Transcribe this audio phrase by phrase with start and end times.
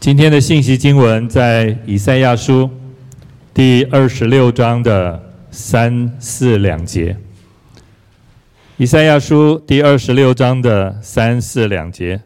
[0.00, 2.70] 今天的信息经文在以赛亚书
[3.52, 7.14] 第二十六章的三四两节。
[8.78, 12.18] 以赛亚书第二十六章的三四两节，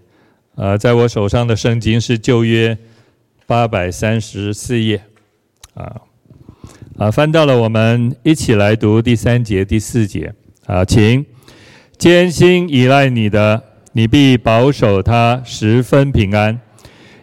[0.54, 2.78] 呃，在我手上的圣经是旧约
[3.44, 5.02] 八百三十四页，
[5.74, 6.02] 啊，
[6.96, 10.32] 啊，翻到了，我们一起来读第三节、第四节，
[10.66, 11.26] 啊，请
[11.98, 13.60] 坚心依赖你的，
[13.90, 16.60] 你必保守他十分平安。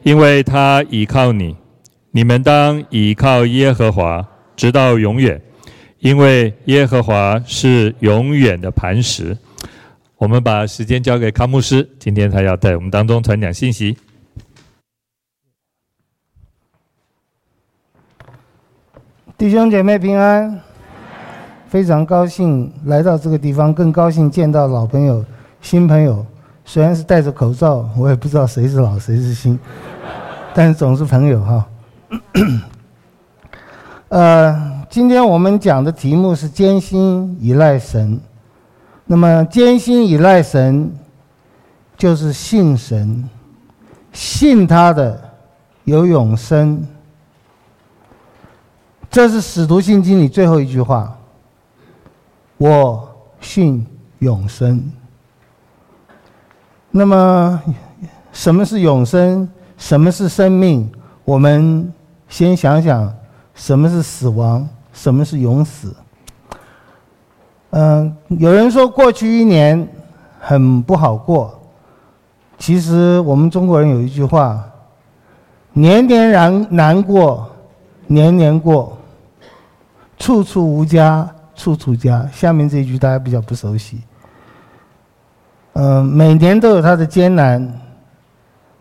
[0.03, 1.55] 因为他倚靠你，
[2.11, 5.41] 你们当倚靠耶和华，直到永远。
[5.99, 9.37] 因为耶和华是永远的磐石。
[10.17, 13.95] 我们把时间交给康牧师，今天他要在我们当中传讲信息。
[19.37, 20.59] 弟兄姐妹平安，
[21.67, 25.23] 非常高兴来到这个地方，更高兴见到老朋友、
[25.61, 26.25] 新朋友。
[26.63, 29.59] 虽然是戴着口罩，我也不知道谁是老谁是新。
[30.53, 31.67] 但是总是朋友哈。
[34.09, 38.19] 呃，今天我们讲的题目是坚心倚赖神。
[39.05, 40.93] 那么坚心倚赖神，
[41.97, 43.29] 就是信神，
[44.13, 45.21] 信他的
[45.85, 46.85] 有永生。
[49.09, 51.17] 这是使徒信经里最后一句话。
[52.57, 53.09] 我
[53.39, 53.85] 信
[54.19, 54.81] 永生。
[56.91, 57.61] 那么
[58.33, 59.47] 什么是永生？
[59.77, 60.91] 什么是生命？
[61.23, 61.91] 我们
[62.27, 63.11] 先想想，
[63.55, 64.67] 什么是死亡？
[64.93, 65.95] 什么是永死？
[67.69, 69.87] 嗯，有人说过去一年
[70.39, 71.57] 很不好过。
[72.57, 74.61] 其实我们中国人有一句话：
[75.71, 77.49] 年年难难过，
[78.07, 78.97] 年年过，
[80.19, 82.29] 处处无家，处处家。
[82.33, 84.01] 下面这一句大家比较不熟悉。
[85.73, 87.71] 嗯，每年都有它的艰难。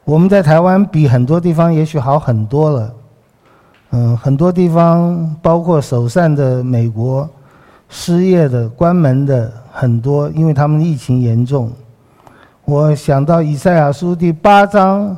[0.05, 2.95] 我们在台湾比很多地方也许好很多了，
[3.91, 7.29] 嗯，很多地方包括首善的美国，
[7.89, 11.71] 失业的、关门的很多，因为他们疫情严重。
[12.65, 15.17] 我想到以赛亚书第八章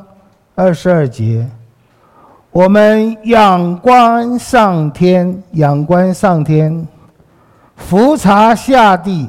[0.53, 1.47] 二十二节，
[2.51, 6.87] 我们仰观上天，仰观上天，
[7.75, 9.27] 俯察下地，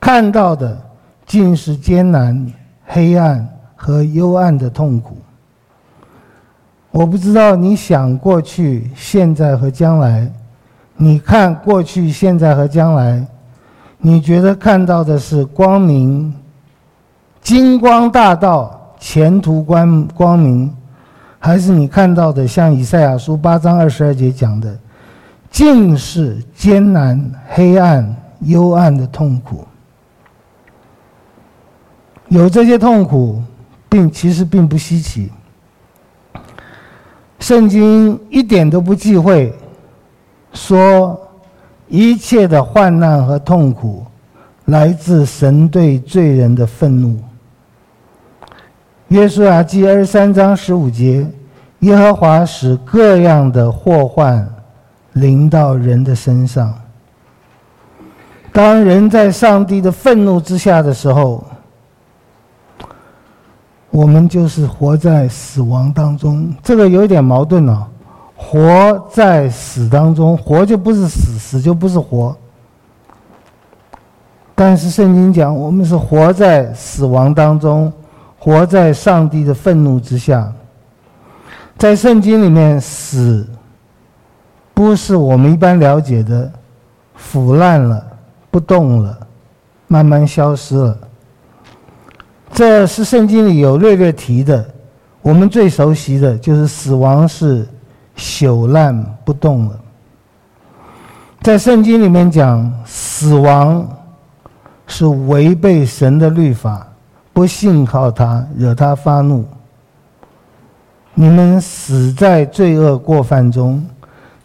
[0.00, 0.80] 看到的
[1.26, 2.46] 尽是艰难、
[2.84, 3.46] 黑暗。
[3.80, 5.16] 和幽暗的痛苦。
[6.90, 10.28] 我不知道你想过去、现在和将来，
[10.96, 13.24] 你看过去、现在和将来，
[13.98, 16.34] 你觉得看到的是光明、
[17.40, 20.74] 金光大道、前途光光明，
[21.38, 24.76] 还是你看到的像以赛亚书八章二十二节讲的，
[25.52, 29.64] 尽是艰难、黑暗、幽暗的痛苦？
[32.28, 33.42] 有这些痛苦。
[33.90, 35.32] 并其实并不稀奇。
[37.40, 39.50] 圣经一点都不忌讳
[40.52, 41.18] 说
[41.88, 44.04] 一切的患难和痛苦
[44.66, 47.18] 来自神对罪人的愤怒。
[49.08, 51.26] 约书亚记二十三章十五节，
[51.78, 54.46] 耶和华使各样的祸患
[55.14, 56.74] 临到人的身上。
[58.52, 61.42] 当人在上帝的愤怒之下的时候，
[63.90, 67.86] 我们就是活在死亡当中，这个有点矛盾哦。
[68.36, 72.36] 活在死当中，活就不是死，死就不是活。
[74.54, 77.92] 但是圣经讲，我们是活在死亡当中，
[78.38, 80.52] 活在上帝的愤怒之下。
[81.76, 83.48] 在圣经里面，死
[84.74, 86.50] 不是我们一般了解的
[87.14, 88.04] 腐烂了、
[88.50, 89.18] 不动了、
[89.86, 90.98] 慢慢消失了。
[92.52, 94.68] 这是圣经里有略略提的，
[95.22, 97.66] 我们最熟悉的就是死亡是
[98.16, 99.78] 朽烂不动了。
[101.40, 103.88] 在圣经里面讲，死亡
[104.88, 106.84] 是违背神的律法，
[107.32, 109.44] 不信靠他，惹他发怒。
[111.14, 113.84] 你们死在罪恶过犯中，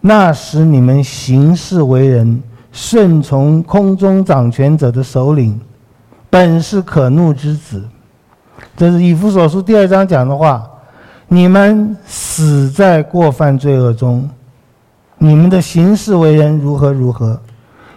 [0.02, 2.42] 那时你们行事为人，
[2.72, 5.60] 顺从空中掌权者的首领，
[6.30, 7.84] 本是可怒之子。
[8.76, 10.68] 这是以弗所书第二章讲的话，
[11.28, 14.30] 你们死在过犯罪恶中，
[15.18, 17.40] 你们的行事为人如何如何，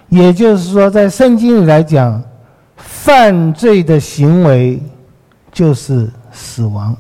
[0.08, 2.22] 也就是说，在圣经里来讲，
[2.76, 4.82] 犯罪的行为
[5.50, 6.94] 就是死亡，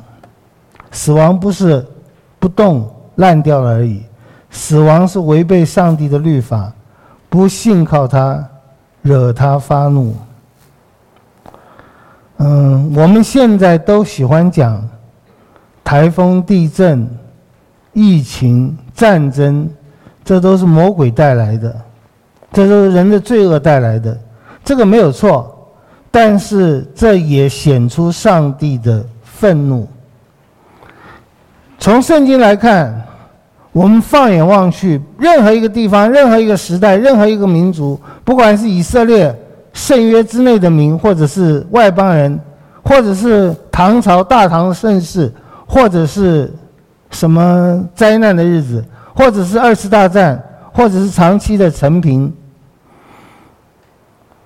[0.90, 1.86] 死亡不是
[2.38, 4.02] 不动烂掉了而已，
[4.50, 6.72] 死亡是违背上帝的律法，
[7.28, 8.42] 不信靠他，
[9.02, 10.14] 惹他发怒。
[12.38, 14.86] 嗯，我们现在都喜欢讲
[15.82, 17.08] 台风、地震、
[17.92, 19.68] 疫情、战争，
[20.24, 21.74] 这都是魔鬼带来的，
[22.52, 24.18] 这都是人的罪恶带来的，
[24.64, 25.52] 这个没有错。
[26.10, 29.86] 但是这也显出上帝的愤怒。
[31.78, 33.04] 从圣经来看，
[33.70, 39.34] 我们放眼望去，任何一个地方、任何一个时代、任何一个民族，不管是以色列
[39.76, 42.40] 圣约之内的民，或者是外邦人，
[42.82, 45.32] 或者是唐朝大唐盛世。
[45.68, 46.48] 或者是
[47.10, 50.40] 什么灾难的日子，或者是二次大战，
[50.72, 52.32] 或者是长期的陈平。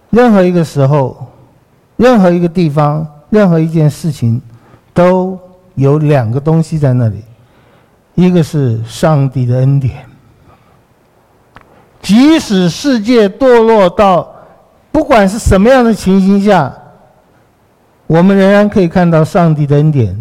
[0.09, 1.27] 任何一个时候，
[1.97, 4.41] 任何一个地方，任何一件事情，
[4.95, 5.39] 都
[5.75, 7.23] 有两个东西在那里，
[8.15, 10.07] 一个是上帝的恩典。
[12.01, 14.27] 即使世界堕落到
[14.93, 16.73] 不管是什么样的情形下，
[18.07, 20.17] 我们仍然可以看到上帝的恩典。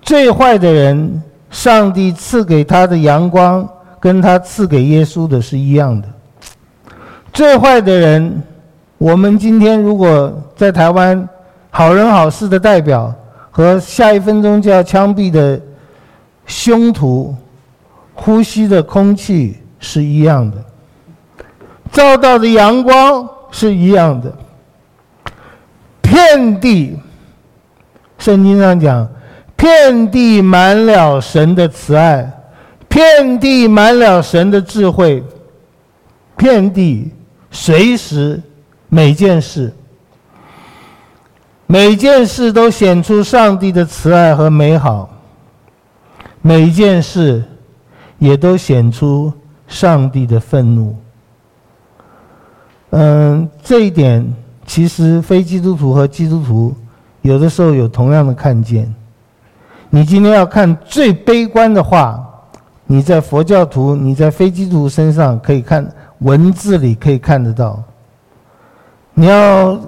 [0.00, 3.66] 最坏的人，上帝赐给他的阳光，
[4.00, 6.08] 跟他赐给耶稣的是一样的。
[7.32, 8.42] 最坏的人，
[8.98, 11.28] 我们今天如果在台湾，
[11.70, 13.14] 好人好事的代表，
[13.50, 15.60] 和下一分钟就要枪毙的
[16.46, 17.34] 凶徒，
[18.12, 20.56] 呼吸的空气是一样的，
[21.92, 24.36] 照到的阳光是一样的。
[26.00, 26.98] 遍地，
[28.18, 29.08] 圣经上讲。
[29.54, 32.28] 遍地满了神的慈爱，
[32.88, 35.22] 遍地满了神的智慧，
[36.36, 37.12] 遍地
[37.48, 38.42] 随时
[38.88, 39.72] 每件事，
[41.68, 45.08] 每件事都显出上帝的慈爱和美好，
[46.40, 47.44] 每件事
[48.18, 49.32] 也都显出
[49.68, 50.96] 上帝的愤怒。
[52.94, 54.22] 嗯，这一点
[54.66, 56.74] 其实非基督徒和基督徒
[57.22, 58.94] 有的时候有同样的看见。
[59.88, 62.22] 你今天要看最悲观的话，
[62.86, 67.82] 你在佛教徒、你在非基督徒身上可以看文字里可以看得到。
[69.14, 69.78] 你要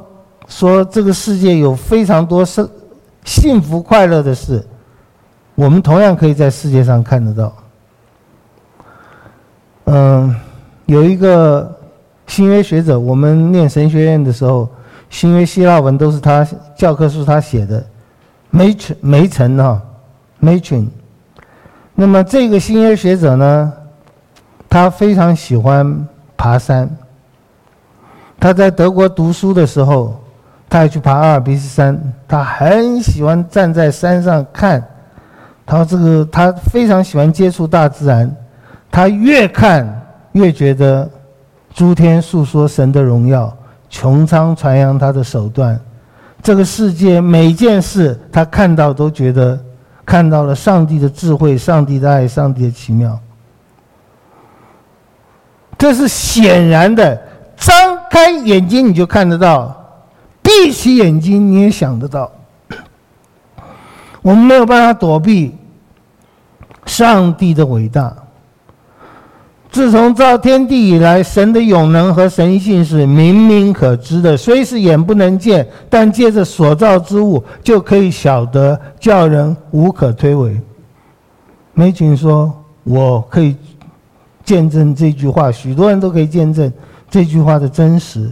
[0.49, 2.67] 说这个世界有非常多是
[3.25, 4.67] 幸福快乐的事，
[5.55, 7.53] 我们同样可以在世界上看得到。
[9.85, 10.35] 嗯，
[10.87, 11.75] 有一个
[12.27, 14.69] 新约学者，我们念神学院的时候，
[15.11, 17.85] 新约希腊文都是他教科书他写的，
[18.51, 19.81] 梅陈梅陈哈。
[20.41, 20.91] 梅群
[21.95, 23.73] 那么这个新约学者呢，
[24.69, 26.07] 他非常喜欢
[26.37, 26.91] 爬山。
[28.39, 30.21] 他在德国读书的时候，
[30.69, 31.99] 他还去爬阿尔卑斯山。
[32.29, 34.85] 他很喜欢站在山上看，
[35.65, 38.31] 他说这个他非常喜欢接触大自然。
[38.91, 41.09] 他越看越觉得
[41.75, 43.55] 诸天述说神的荣耀，
[43.91, 45.79] 穹苍传扬他的手段。
[46.43, 49.61] 这个世界每件事他看到都觉得。
[50.07, 53.19] 看到了上帝的智慧，上帝的爱，上帝的奇妙。
[55.79, 57.19] 这是显然的，
[57.57, 57.75] 张
[58.11, 59.75] 开眼睛你就看得到，
[60.43, 62.31] 闭起眼睛你也想得到。
[64.21, 65.57] 我们没有办法躲避
[66.85, 68.15] 上帝的伟大。
[69.75, 80.57] 自从造天地以来，神的永能和神性是明明可知的，虽是眼不能见，但借着所造之物就可以晓得，叫人无可推诿。
[81.73, 83.57] 梅群说：“我可以
[84.45, 86.73] 见证这句话，许多人都可以见证
[87.11, 88.31] 这句话的真实。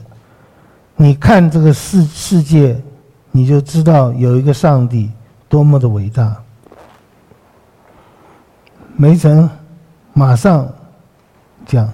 [0.95, 2.81] 你看这个世世界，
[3.33, 5.11] 你就知道有一个上帝
[5.49, 6.37] 多么的伟大。”
[8.95, 9.51] 梅城
[10.13, 10.73] 马上。
[11.67, 11.89] 讲，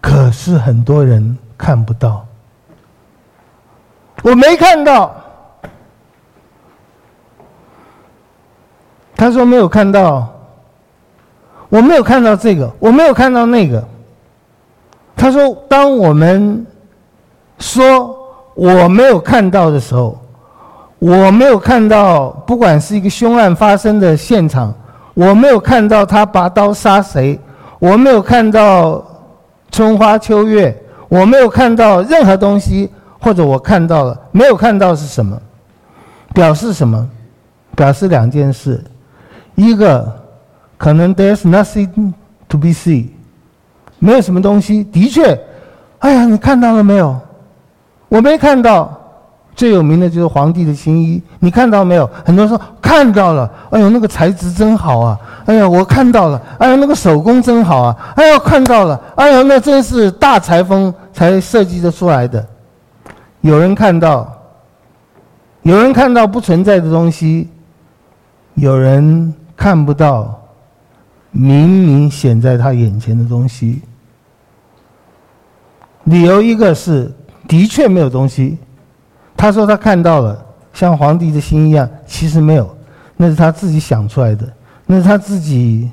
[0.00, 2.24] 可是很多人看不到，
[4.22, 5.14] 我没看到。
[9.16, 10.28] 他说没有看到，
[11.68, 13.82] 我没有看到这个，我没有看到那个。
[15.16, 16.66] 他说，当我们
[17.58, 18.18] 说
[18.54, 20.20] 我没有看到的时候，
[20.98, 24.74] 我没有看到，不管是一个凶案发生的现场，
[25.14, 27.38] 我没有看到他拔刀杀谁。
[27.84, 29.04] 我没有看到
[29.70, 30.74] 春花秋月，
[31.06, 35.38] 我没有看到任何东西，或者我看到了，没有看到是什么？
[36.32, 37.06] 表示什么？
[37.76, 38.82] 表示两件事，
[39.54, 40.10] 一个
[40.78, 42.14] 可能 there's nothing
[42.48, 43.08] to be seen，
[43.98, 44.82] 没有什么东西。
[44.84, 45.38] 的确，
[45.98, 47.20] 哎呀，你看到了没有？
[48.08, 48.98] 我没看到。
[49.54, 52.08] 最有名的就是皇帝的新衣，你看到没有？
[52.24, 55.18] 很多人说看到了，哎呦，那个材质真好啊！
[55.46, 57.96] 哎呀，我看到了，哎呀，那个手工真好啊！
[58.16, 62.44] 哎呀，看到了，哎呀，那真是大裁缝才设计的出来的。
[63.42, 64.32] 有人看到，
[65.62, 67.48] 有人看到不存在的东西，
[68.54, 70.40] 有人看不到
[71.30, 73.82] 明明显在他眼前的东西。
[76.04, 77.10] 理由一个是
[77.48, 78.58] 的确没有东西，
[79.36, 82.76] 他说他看到了，像皇帝的心一样，其实没有，
[83.16, 84.46] 那是他自己想出来的，
[84.86, 85.90] 那是他自己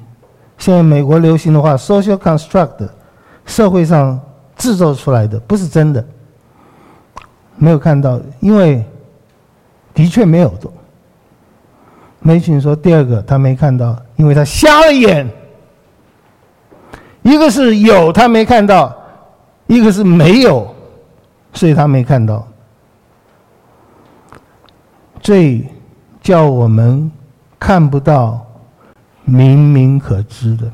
[0.58, 2.88] 现在美国流行的话，social construct，
[3.46, 4.20] 社会上
[4.56, 6.06] 制造出来的，不是真的，
[7.58, 8.84] 没有看到，因为
[9.94, 10.70] 的确没有的。
[12.20, 15.30] 梅群说第二个他没看到，因为他瞎了眼，
[17.24, 18.98] 一个是有他没看到。
[19.68, 20.68] 一个是没有，
[21.54, 22.46] 所以他没看到。
[25.22, 25.66] 最
[26.22, 27.10] 叫我们
[27.60, 28.44] 看不到、
[29.24, 30.70] 明明可知的，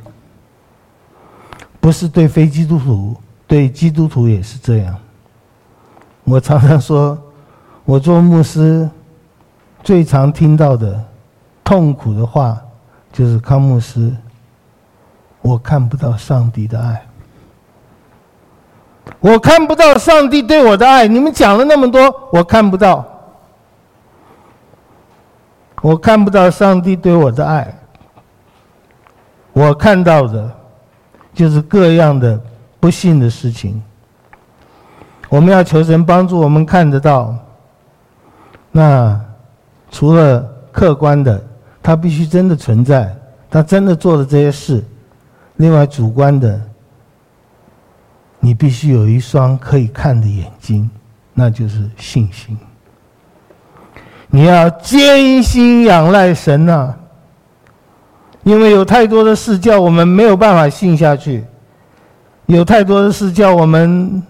[1.80, 4.96] 不是对非基督徒，对基督徒也是这样。
[6.24, 7.18] 我常常说，
[7.84, 8.89] 我做牧师
[9.84, 11.04] 最常听到的
[11.63, 12.58] 痛苦的话，
[13.12, 14.16] 就是康牧师，
[15.42, 17.06] 我看不到上帝的爱。
[19.20, 23.06] 我看不到上帝对我的爱，你们讲了那么多，我看不到。
[25.82, 27.74] 我看不到上帝对我的爱，
[29.54, 30.52] 我看到的，
[31.34, 32.40] 就是各样的
[32.80, 33.82] 不幸的事情。
[35.30, 37.36] 我们要求神帮助我们看得到。
[38.72, 39.20] 那
[39.92, 40.42] 除了
[40.72, 41.42] 客观的，
[41.82, 43.16] 他必须真的存在，
[43.50, 44.84] 他真的做了这些事。
[45.58, 46.62] 另外主观的。
[48.40, 50.90] 你必须有一双可以看的眼睛，
[51.34, 52.58] 那就是信心。
[54.38, 56.94] 你要坚心仰赖神呐、
[58.44, 61.44] 因为有太多的事叫我们没有办法信下去，
[62.46, 64.22] 有太多的事叫我们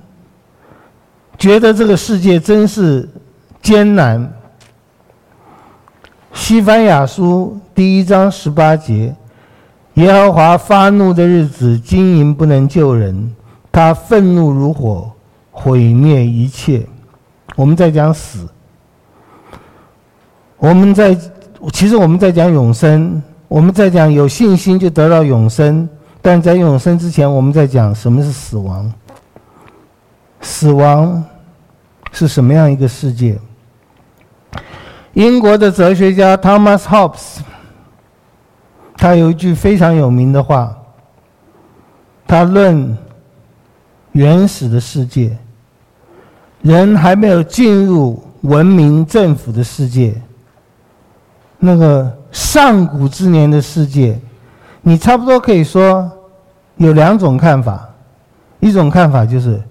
[1.37, 3.09] 觉得这个世界真是
[3.61, 4.31] 艰难。
[6.31, 9.13] 西番雅书第一章十八节：
[9.95, 13.35] 耶和华发怒的日子，金银不能救人。
[13.73, 15.11] 他愤怒如火，
[15.51, 16.87] 毁灭一切。
[17.57, 18.47] 我们在讲死，
[20.57, 21.17] 我们在
[21.71, 25.87] 其实我们在讲永生，我们在讲有信心就得到永生。
[26.21, 28.91] 但在永生之前，我们在讲什么是死亡？
[30.41, 31.23] 死亡
[32.11, 33.37] 是什么样一个世界？
[35.13, 37.39] 英国的哲学家 Thomas Hobbes，
[38.95, 40.75] 他有一句非常有名的话，
[42.27, 42.97] 他论。
[44.13, 45.37] 原始的世界，
[46.63, 50.19] 人还没有进入文明政府的世界。
[51.59, 54.19] 那个上古之年的世界，
[54.81, 56.09] 你差不多可以说
[56.77, 57.87] 有两种看法。
[58.59, 59.61] 一种看法就是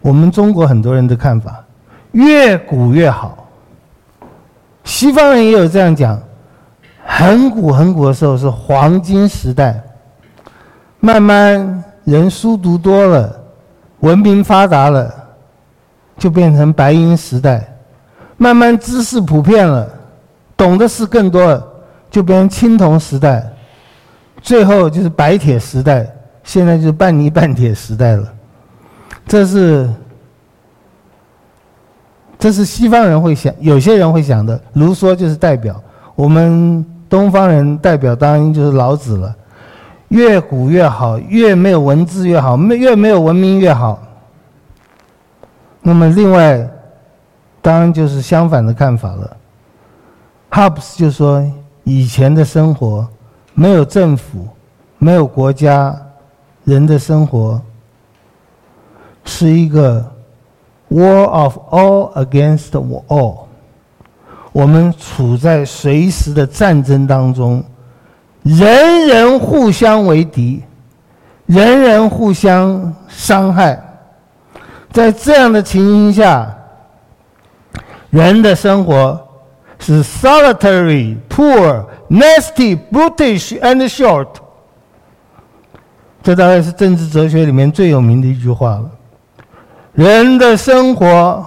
[0.00, 1.64] 我们中国很多人的看法，
[2.12, 3.48] 越古越好。
[4.84, 6.20] 西方人也有这样讲，
[7.06, 9.82] 很古很古的时候是黄金时代，
[11.00, 13.40] 慢慢人书读多了。
[14.00, 15.10] 文明发达了，
[16.18, 17.58] 就变成白银时代；
[18.36, 19.88] 慢慢知识普遍了，
[20.56, 21.62] 懂的事更多，
[22.10, 23.42] 就变成青铜时代；
[24.40, 26.08] 最后就是白铁时代，
[26.42, 28.32] 现在就是半泥半铁时代了。
[29.26, 29.88] 这是，
[32.38, 34.60] 这是西方人会想，有些人会想的。
[34.74, 35.82] 卢梭就是代表，
[36.14, 39.34] 我们东方人代表当然就是老子了。
[40.08, 44.00] 越古越好，越没有文字越好，没越没有文明越好。
[45.80, 46.68] 那么另外，
[47.60, 49.36] 当然就是相反的看法了。
[50.54, 51.44] 哈布斯就说，
[51.82, 53.04] 以前的生活
[53.54, 54.46] 没有政府，
[54.98, 55.92] 没有国家，
[56.62, 57.60] 人的生活
[59.24, 60.08] 是一个
[60.90, 62.70] war of all against
[63.08, 63.38] all。
[64.52, 67.60] 我们处在随时的战争当中。
[68.44, 70.62] 人人互相为敌，
[71.46, 73.82] 人人互相伤害，
[74.92, 76.56] 在这样的情形下，
[78.10, 79.20] 人的生活
[79.78, 84.28] 是 solitary, poor, nasty, brutish and short。
[86.22, 88.90] 这大概是政治哲学里面最有名的一句话了。
[89.92, 91.44] 人的生活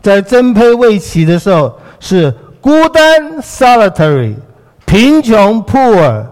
[0.00, 4.34] 在争胚未起的时候是孤单 solitary，
[4.84, 6.26] 贫穷 poor。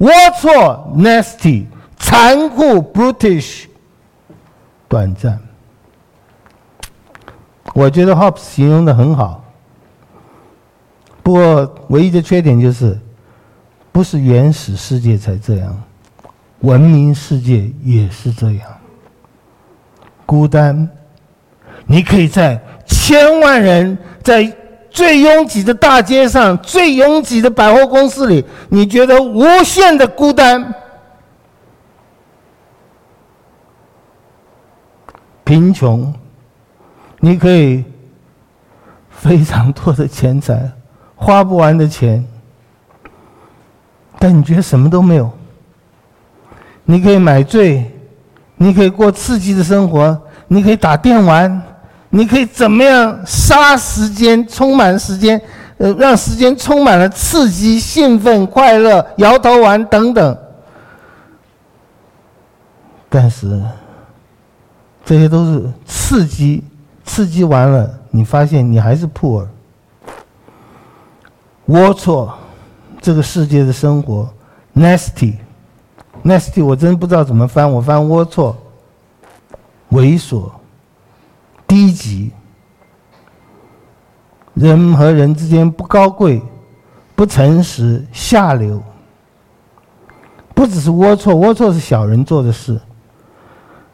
[0.00, 0.10] 龌
[0.40, 3.66] 龊 nasty，残酷 brutish，
[4.88, 5.38] 短暂。
[7.72, 9.43] 我觉得 Hobbes 形容的很好，
[11.24, 12.96] 不过唯一的缺点就是，
[13.90, 15.82] 不是原始世界才这样，
[16.60, 18.68] 文明世界也是这样。
[20.26, 20.86] 孤单，
[21.86, 24.54] 你可以在千万人在
[24.90, 30.74] 最拥挤的大街上，最拥挤的百货公司里，你觉得无限的孤单、
[35.42, 36.12] 贫穷，
[37.18, 37.82] 你可以
[39.08, 40.70] 非常多的钱财，
[41.24, 42.22] 花不完的钱，
[44.18, 45.30] 但你觉得什么都没有。
[46.84, 47.90] 你可以买醉，
[48.56, 51.62] 你可以过刺激的生活，你可以打电玩。
[52.10, 55.40] 你可以怎么样杀时间，充满时间，
[55.78, 60.38] 呃，让时间充满了刺激、兴奋、快乐、摇头丸等等。
[63.08, 63.60] 但是，
[65.04, 66.62] 这些都是刺激，
[67.04, 69.44] 刺激完了，你发现你还是 poor，
[71.68, 72.30] 龌龊，
[73.00, 74.28] 这个世界的生活
[74.74, 78.54] ，nasty，nasty，我真不知道怎么翻，我翻龌龊，
[79.90, 80.50] 猥琐。
[81.66, 82.30] 低级，
[84.52, 86.40] 人和人之间不高贵、
[87.16, 88.80] 不诚实、下流，
[90.54, 92.78] 不只是龌龊，龌龊是小人做的事，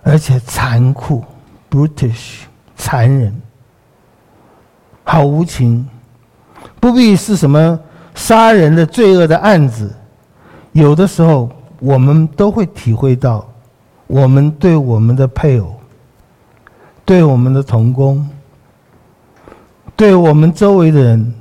[0.02, 1.24] 而且残酷、
[1.70, 2.40] brutish、
[2.76, 3.40] 残忍，
[5.04, 5.88] 好无情。
[6.80, 7.78] 不必是什么
[8.14, 9.94] 杀人的罪恶的案子，
[10.72, 13.46] 有的时候我们都会体会到，
[14.06, 15.76] 我们对我们的配偶。
[17.02, 18.28] 对我们的同工，
[19.96, 21.34] 对我们周围的人，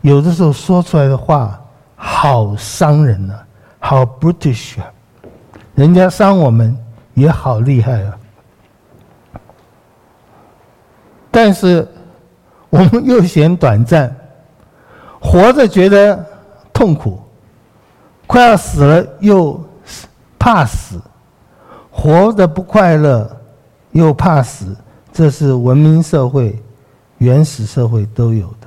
[0.00, 1.60] 有的时候说出来的话
[1.96, 3.44] 好伤人啊，
[3.80, 4.86] 好 British 啊，
[5.74, 6.76] 人家伤我们
[7.14, 8.16] 也好厉害啊。
[11.32, 11.88] 但是
[12.74, 14.12] 我们又嫌短暂，
[15.20, 16.26] 活着觉得
[16.72, 17.20] 痛苦，
[18.26, 19.64] 快要死了又
[20.36, 21.00] 怕死，
[21.88, 23.30] 活着不快乐。
[23.92, 24.76] 又怕死，
[25.12, 26.60] 这是文明社会、
[27.18, 28.66] 原始社会都有的。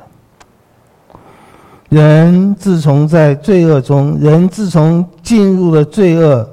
[1.90, 6.50] 人自从在罪恶中，人自从进入了罪恶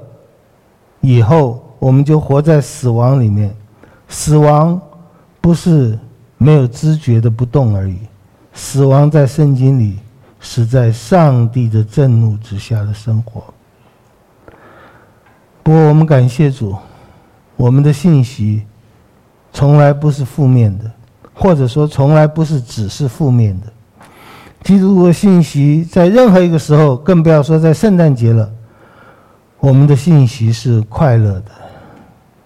[0.99, 3.55] 以后，我们就活在死亡里面。
[4.09, 4.77] 死亡
[5.39, 5.97] 不是
[6.45, 7.97] 没有知觉的不动而已，
[8.53, 9.97] 死亡在圣经里
[10.39, 13.43] 是在上帝的震怒之下的生活。
[15.63, 16.75] 不过，我们感谢主。
[17.55, 18.61] 我们的信息
[19.51, 20.91] 从来不是负面的，
[21.33, 23.67] 或者说从来不是只是负面的。
[24.61, 28.47] 基督的信息在任何一个时候，更不要说在圣诞节了，
[29.59, 31.51] 我们的信息是快乐的。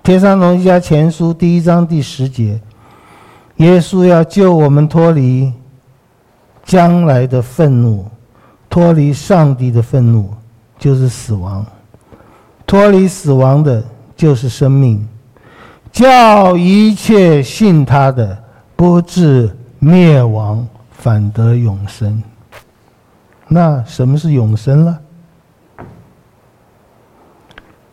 [0.04, 2.58] 帖撒罗尼迦前书第一章第十节，
[3.60, 5.54] 耶稣要救我们脱离
[6.66, 8.06] 将来的愤怒，
[8.70, 10.34] 脱离上帝的愤怒，
[10.78, 11.66] 就是死亡，
[12.68, 13.82] 脱离死亡的。
[14.20, 15.08] 就是生命，
[15.94, 18.38] 叫一切信他的
[18.76, 22.22] 不至灭亡，反得永生。
[23.48, 25.00] 那什么是永生呢？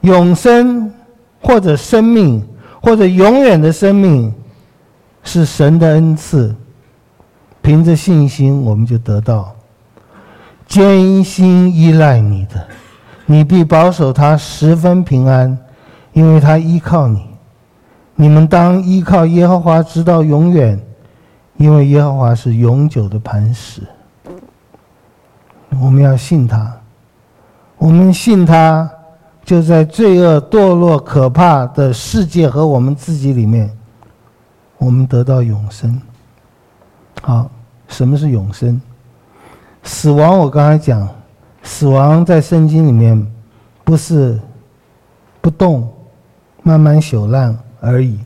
[0.00, 0.92] 永生
[1.40, 2.44] 或者生命
[2.82, 4.34] 或者永远的生命，
[5.26, 6.56] 是神的恩赐。
[7.60, 9.54] 凭着信心，我们就得到。
[10.66, 12.66] 坚心依赖你的，
[13.26, 15.58] 你必保守他十分平安。
[16.12, 17.28] 因为他依靠你，
[18.14, 20.80] 你们当依靠耶和华直到永远，
[21.58, 23.82] 因为耶和华是永久的磐石。
[25.78, 26.74] 我们要信他，
[27.76, 28.88] 我们信他，
[29.44, 33.70] 就在罪恶、堕落、可怕的世界和我们自己里面，
[34.78, 36.00] 我们得到永生。
[37.22, 37.50] 好，
[37.88, 38.80] 什么是永生？
[39.82, 41.08] 死亡，我刚才讲，
[41.62, 43.26] 死亡在圣经里面
[43.84, 44.38] 不是
[45.40, 45.92] 不动。
[46.62, 48.18] 慢慢朽烂而已。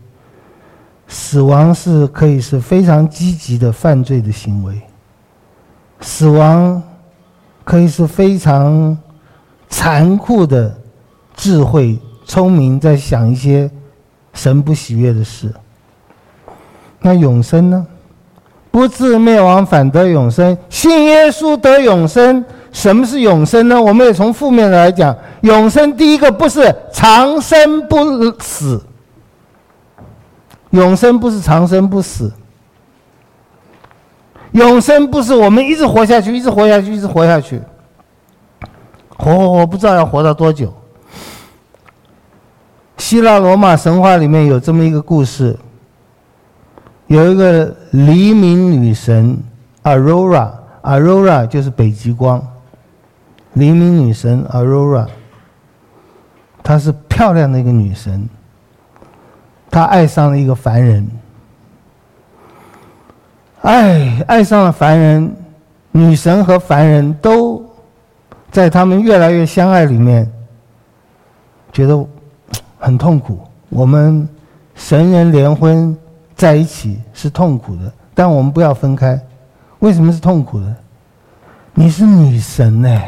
[1.07, 4.81] 死亡是可以是非常积极的犯罪的行为。
[6.01, 6.83] 死亡
[7.63, 8.97] 可以是非常
[9.69, 10.75] 残酷的
[11.37, 13.71] 智慧、聪明，在想一些
[14.33, 15.53] 神不喜悦的事。
[17.01, 17.87] 那永生呢？
[18.71, 20.57] 不至灭亡，反得永生。
[20.69, 22.45] 信耶稣得永生。
[22.73, 23.83] 什么是永生呢？
[23.83, 28.81] 我们也从负面来讲，永生第一个不是长生不死，
[30.71, 32.33] 永生不是长生不死，
[34.53, 37.61] 永生不是我们一直活下去，一直活下去，一直活下去，
[39.17, 40.73] 活活活不知道要活到多久。
[42.99, 45.59] 希腊罗马神话里面有这么一个故事，
[47.11, 49.37] 有一个黎明女神
[49.83, 52.41] Aurora，Aurora 就是北极光。
[53.55, 55.09] 黎明女神 Aurora，
[56.63, 58.29] 她是漂亮的一个女神。
[59.73, 61.05] 她爱上了一个凡人，
[63.63, 65.35] 爱爱上了凡人，
[65.91, 67.69] 女神和凡人都
[68.53, 70.31] 在他们越来越相爱里面，
[71.73, 72.07] 觉得
[72.79, 73.41] 很痛苦。
[73.69, 74.29] 我们
[74.77, 75.97] 神人联婚
[76.41, 79.21] 在一起是痛苦的，但我们不要分开。
[79.81, 80.75] 为什么是痛苦的？
[81.75, 83.03] 你是女神呢，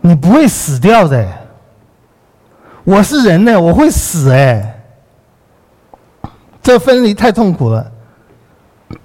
[0.00, 1.28] 你不会死掉的。
[2.84, 4.80] 我是人呢，我会死哎！
[6.62, 7.90] 这分离太痛苦了。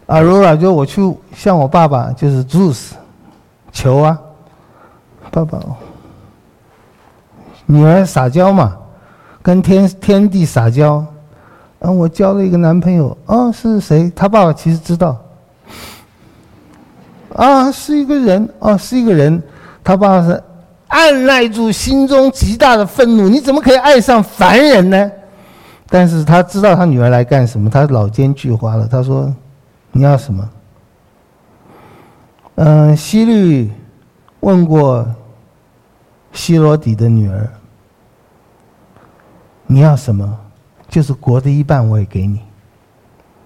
[0.06, 1.02] 阿罗拉就我去
[1.36, 2.92] 向我爸爸，就是 Zeus
[3.72, 4.20] 求啊，
[5.32, 5.60] 爸爸，
[7.66, 8.78] 女儿撒娇嘛，
[9.42, 11.04] 跟天天地撒娇。
[11.84, 14.12] 啊，我交了一个男朋友，啊，是谁？
[14.16, 15.16] 他爸爸其实知道。
[17.36, 19.42] 啊，是一个人，啊，是一个人。
[19.84, 20.44] 他爸爸是。
[20.88, 25.12] 按捺住心中极大的愤怒，你怎么可以爱上凡人呢？
[25.90, 28.88] 但是他知道他女儿来干什么，他老奸巨猾了。
[28.88, 29.34] 他说
[29.92, 30.48] ：“你要什么？”
[32.56, 33.72] 嗯，希律
[34.42, 35.04] 问过
[36.32, 37.50] 希罗底的女儿
[39.66, 40.38] ：“你要什么？
[40.94, 42.40] 就是国的一半，我也给你。”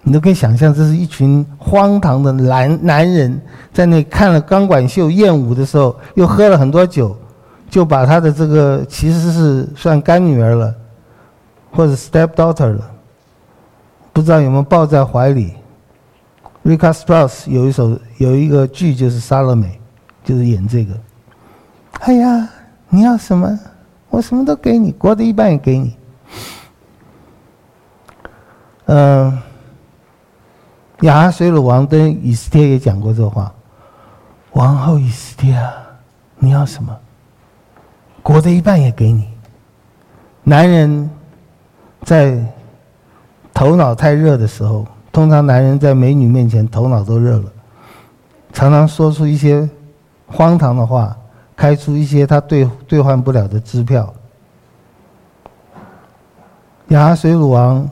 [0.03, 3.41] 你都可以想象，这是一群荒唐的男男人
[3.73, 7.15] 在那看了钢管秀艳舞的时候，又喝了很多酒。
[7.69, 10.73] 就把他的这个其实是算干女儿了，
[11.71, 12.91] 或者 stepdaughter 了，
[14.13, 15.53] 不知道有没有抱在怀里。
[16.63, 19.67] Rebecca Strauss 有一首有一个剧就是《莎乐美》，
[20.27, 20.93] 就是演这个。
[21.99, 22.49] 哎呀，
[22.87, 23.59] 你要什么？
[24.09, 25.97] 我什么都给你，国的一半也给你。
[28.87, 29.37] 嗯，
[31.01, 33.53] 亚哈水鲁王跟以斯帖也讲过这话。
[34.53, 35.71] 王后以斯帖啊，
[36.37, 36.97] 你要什么？
[38.23, 39.27] 国的一半也给你。
[40.43, 41.09] 男人
[42.03, 42.41] 在
[43.53, 47.51] 头脑太热的时候，通常男人在美女面前头脑都热了，
[48.53, 49.69] 常常说出一些
[50.27, 51.15] 荒唐的话，
[51.55, 54.13] 开出一些他兑兑换不了的支票。
[56.87, 57.87] 亚哈水鲁王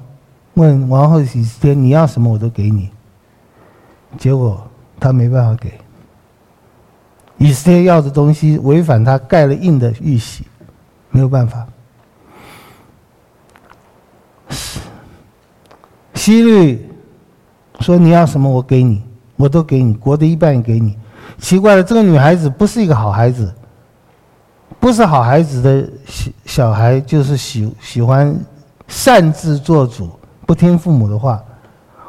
[0.55, 2.89] 问王后以斯帖：“你要什么我都给你。”
[4.17, 4.65] 结果
[4.99, 5.71] 他没办法给。
[7.37, 10.45] 以色列要的东西违反他盖了印的玉玺，
[11.11, 11.67] 没有办法。
[16.13, 16.89] 希律
[17.81, 19.03] 说：“你要什么，我给你，
[19.35, 20.97] 我都给你，国的一半也给你。”
[21.37, 23.53] 奇怪了，这个女孩子不是一个好孩子，
[24.79, 28.33] 不是好孩子的小小孩，就是喜喜欢
[28.87, 30.09] 擅自做主，
[30.45, 31.41] 不听父母的话。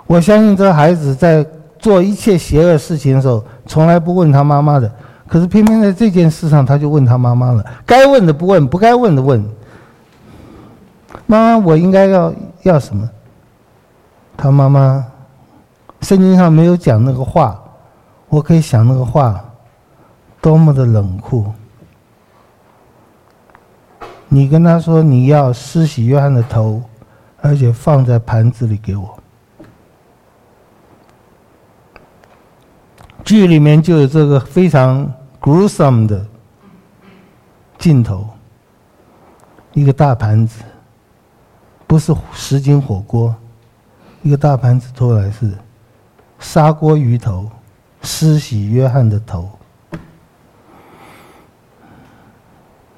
[0.07, 1.45] 我相信这孩子在
[1.79, 4.91] 做一切邪恶事情的时候，从来不问他妈妈的。
[5.27, 7.65] 可是偏偏在这件事上，他就问他妈妈了。
[7.85, 9.45] 该问的不问，不该问的问。
[11.27, 13.11] 妈妈，我应该要要什么？
[14.37, 15.05] 他妈妈，
[16.03, 17.61] 圣经上没有讲那个话，
[18.29, 19.43] 我可以想那个话，
[20.41, 21.47] 多么的冷酷。
[24.29, 26.81] 你跟他说你要施洗约翰的头，
[27.41, 29.19] 而且放在盘子里给我。
[33.25, 36.25] 剧里面就有这个非常 gruesome 的
[37.77, 38.29] 镜头，
[39.73, 40.63] 一个大盘子，
[41.87, 43.35] 不是十斤火锅，
[44.23, 45.53] 一个大盘子拖来是
[46.39, 47.51] 砂锅鱼头，
[48.01, 49.51] 施洗约翰的头，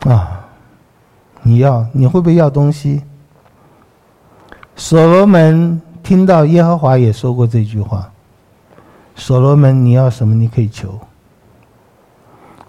[0.00, 0.46] 啊，
[1.42, 3.02] 你要你会不会要东西？
[4.78, 8.08] 所罗门听到耶和华也说过这句话。
[9.16, 10.32] 所罗门，你要什么？
[10.32, 10.96] 你可以求。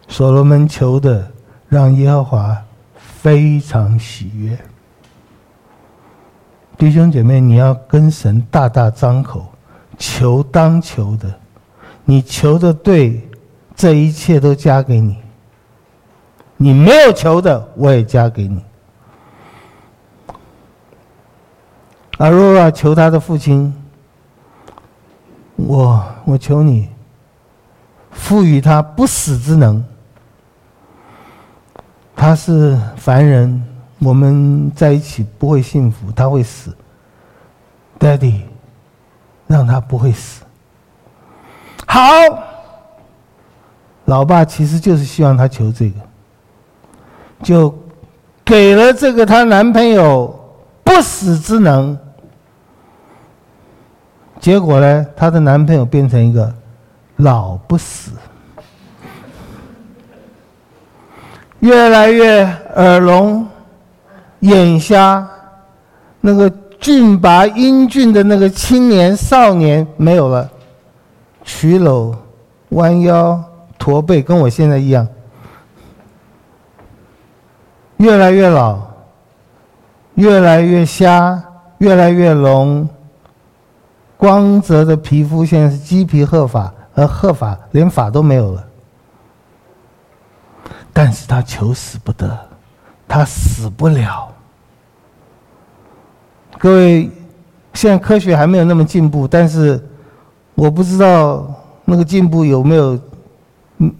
[0.08, 1.32] 所罗门求的，
[1.67, 2.58] 让耶和华
[2.98, 4.58] 非常喜悦。
[6.80, 9.45] 弟兄姐妹，你要跟神大大张口，
[10.00, 11.32] 求当求的，
[12.06, 13.22] 你求的对，
[13.76, 15.15] 这一切都加给你。
[16.58, 18.60] 你没有求的，我也加给你。
[22.19, 23.73] 阿若拉求他的父亲。
[25.55, 26.88] 我我求你，
[28.12, 29.84] 赋予他不死之能。
[32.15, 33.62] 他是凡人，
[33.99, 36.75] 我们在一起不会幸福，他会死。
[37.99, 38.41] Daddy，
[39.47, 40.43] 让他不会死。
[41.86, 42.01] 好，
[44.05, 45.99] 老爸其实就是希望他求这个，
[47.43, 47.73] 就
[48.43, 50.38] 给了这个她男朋友
[50.84, 51.97] 不死之能。
[54.39, 56.54] 结果呢，她的男朋友变成一个
[57.17, 58.12] 老不死，
[61.60, 62.43] 越来越
[62.75, 63.45] 耳聋、
[64.39, 65.28] 眼瞎，
[66.21, 66.49] 那个
[66.80, 70.49] 俊拔英俊的那个青年少年没有了，
[71.43, 72.15] 曲僂、
[72.69, 73.43] 弯腰、
[73.78, 75.06] 驼背，跟我现在一样，
[77.97, 78.80] 越来越老，
[80.13, 81.43] 越来越瞎，
[81.80, 82.88] 越来越聋，
[84.19, 88.67] 光泽的皮肤现在是鸡皮鹤发，而鹤发连发都没有了。
[90.91, 92.38] 但是他求死不得，
[93.08, 94.27] 他死不了。
[96.58, 97.10] 各位，
[97.73, 99.82] 现在科学还没有那么进步，但是
[100.53, 101.49] 我不知道
[101.86, 102.99] 那个进步有没有，
[103.77, 103.95] 嗯，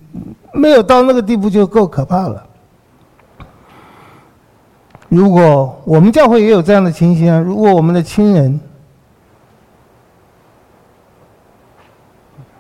[0.52, 2.46] 没有到那个地步就够可怕了。
[5.08, 8.60] 如果我们教会也有这样的情形啊，如果我们的亲人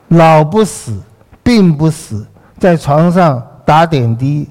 [0.09, 0.93] 老不死，
[1.41, 2.25] 病不死，
[2.59, 4.47] 在床上打点滴，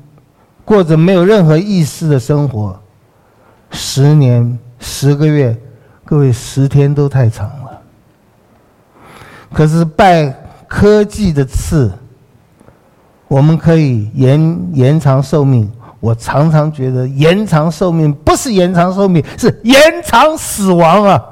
[0.64, 2.79] 过着没有任何意识的生活，
[3.71, 4.59] 十年。
[4.81, 5.61] 十个月，
[6.05, 7.81] 各位十天都太长了。
[9.53, 10.33] 可是拜
[10.68, 11.90] 科技的赐，
[13.27, 15.68] 我们可以延延长寿命。
[15.99, 21.25] 我常常觉得延长寿命不是延长寿命，是延长死亡啊！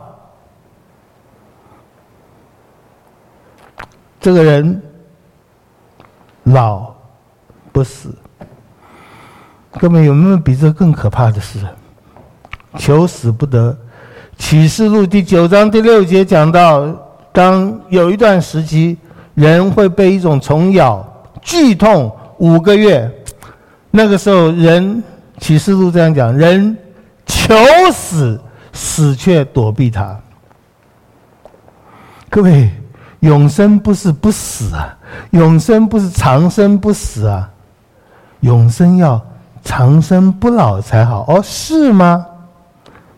[4.20, 4.82] 这个人
[6.44, 6.94] 老
[7.72, 8.14] 不死，
[9.78, 11.58] 各位有没有比这更可怕的事？
[12.78, 13.72] 求死不得，
[14.36, 16.86] 《启示录》第九章第六节讲到，
[17.32, 18.98] 当有一段时期，
[19.34, 21.06] 人会被一种虫咬，
[21.40, 23.10] 剧痛五个月，
[23.90, 24.96] 那个时候人，
[25.38, 26.76] 《启示录》这样讲，人
[27.24, 27.54] 求
[27.92, 28.40] 死，
[28.72, 30.18] 死却躲避它。
[32.28, 32.70] 各位，
[33.20, 34.96] 永生不是不死啊，
[35.30, 37.50] 永生不是长生不死啊，
[38.40, 39.20] 永生要
[39.62, 42.26] 长生不老才好哦，是吗？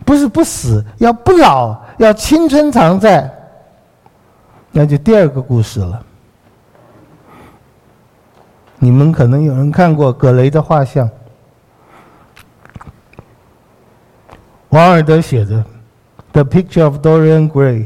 [0.04, 3.30] 不是不死，要不老，要青春常在。
[4.70, 6.02] 那就第二个故事了。
[8.78, 11.10] 你们可能有人看过葛雷的画像，
[14.70, 15.56] 王尔德写的
[16.32, 17.84] 《The Picture of Dorian Gray》。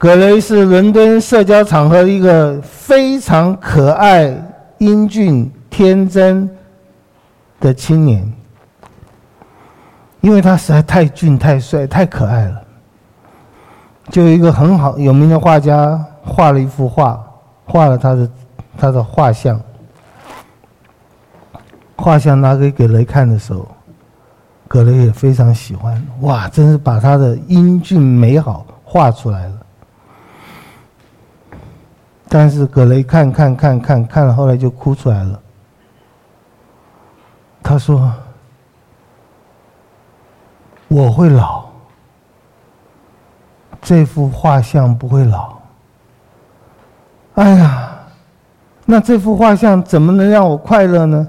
[0.00, 4.34] 葛雷是伦敦社交场合一个非常可爱、
[4.78, 6.48] 英俊、天真
[7.60, 8.26] 的青年。
[10.22, 12.62] 因为他实在太俊、太帅、太可爱了，
[14.08, 17.22] 就有一个很好有名的画家画了一幅画，
[17.66, 18.30] 画了他的
[18.78, 19.60] 他的画像。
[21.94, 23.68] 画像拿给葛雷看的时候，
[24.66, 29.59] 葛雷也非常喜欢，哇，真是把他的英俊美好画出来了。
[32.30, 35.38] 但是葛雷看看看看看了，后来就哭出来了。
[37.62, 38.10] 他说。
[40.92, 41.66] 我会老，
[43.80, 45.56] 这幅画像不会老。
[47.36, 47.92] 哎呀，
[48.86, 51.28] 那这幅画像怎么能让我快乐呢？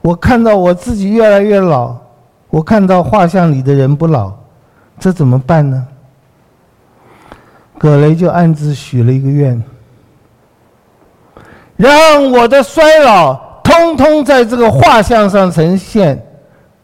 [0.00, 1.94] 我看到我自己越来越老，
[2.48, 4.32] 我看到画像里的人不老，
[4.98, 5.86] 这怎么办呢？
[7.76, 9.62] 葛雷就暗自许了一个愿：
[11.80, 16.22] 让我的衰老通通在这个画像上呈现，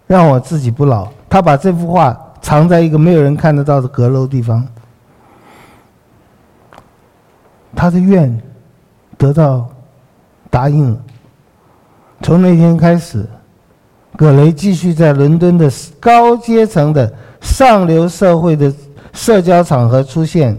[0.06, 1.06] 让我自己不老。
[1.28, 4.66] 他把这幅画藏在一个没有人看得到的阁楼地方。
[7.74, 8.40] 他的愿
[9.18, 9.68] 得到
[10.48, 10.98] 答应了。
[12.22, 13.28] 从那天开始，
[14.16, 18.72] 葛雷继续在伦敦的高阶层的上流社会的
[19.12, 20.58] 社交场合出现。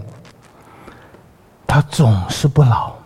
[1.66, 2.97] 他总是不老。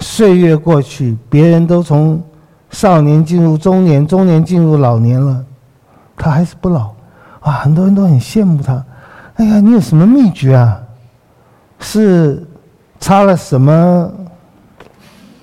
[0.00, 2.22] 岁月过去，别人都从
[2.70, 5.44] 少年进入中年，中年进入老年了。
[6.16, 6.90] 他还是不老，
[7.40, 8.84] 啊，很多人都很羡慕他。
[9.36, 10.80] 哎呀，你有什么秘诀啊？
[11.78, 12.46] 是
[12.98, 14.10] 擦了什么？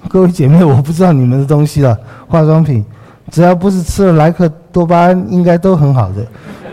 [0.07, 1.97] 各位姐妹，我不知道你们的东西了。
[2.27, 2.85] 化妆品，
[3.31, 6.25] 只要不是吃了莱克多巴胺，应该都很好的。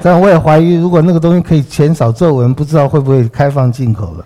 [0.02, 4.24] 但我也怀疑，如果那个东西可以减少皱纹，不知道会不会开放进口了。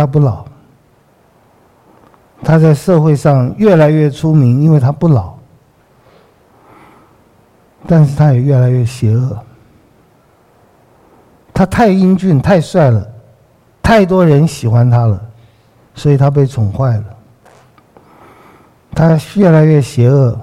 [0.00, 0.46] 他不老，
[2.42, 5.34] 他在社会上越来越出名，因为他不老。
[7.86, 9.38] 但是他也越来越邪恶。
[11.52, 13.06] 他太英俊、太帅了，
[13.82, 15.20] 太多人喜欢他了，
[15.94, 17.04] 所以他被宠坏了。
[18.92, 20.40] 他越来越邪恶。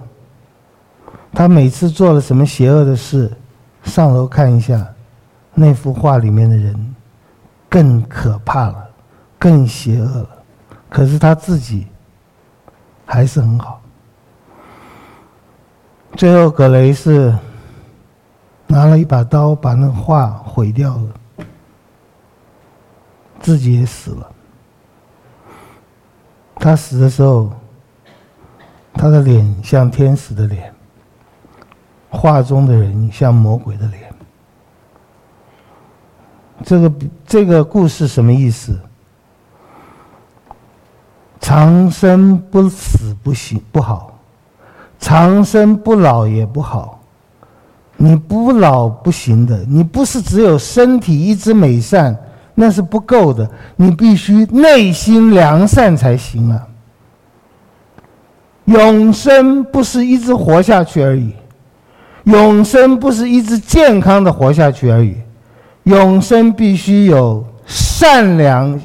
[1.34, 3.36] 他每次做了什么邪恶的事，
[3.82, 4.88] 上楼看一下，
[5.56, 6.96] 那幅画里面的人
[7.68, 8.87] 更可怕了，
[9.38, 10.30] 更邪恶了。
[10.90, 11.88] 可是他自己
[13.06, 13.82] 还是很好。
[16.16, 17.38] 最后葛雷是
[18.66, 21.46] 拿了一把刀，把那画毁掉了，
[23.40, 24.32] 自己也死了。
[26.56, 27.52] 他死的时候，
[28.94, 30.74] 他的脸像天使的脸，
[32.10, 34.12] 画中的人像魔鬼的脸。
[36.64, 36.94] 这个
[37.26, 38.80] 这个故事什么意思？
[41.48, 44.20] 长生不死不行不好，
[45.00, 47.00] 长生不老也不好。
[47.96, 52.14] 你不老不行的，你不是只有身体一直美善，
[52.54, 56.68] 那是不够的，你必须内心良善才行啊。
[58.66, 61.32] 永生不是一直活下去而已，
[62.26, 65.16] 永生不是一直健康的活下去而已。
[65.84, 68.78] 永生必须有善良，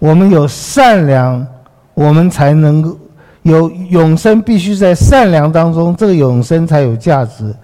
[0.00, 1.46] 我们有善良，
[1.94, 2.98] 我们才能够
[3.42, 4.42] 有永生。
[4.42, 7.54] 必须在善良当中，这个永生才有价值。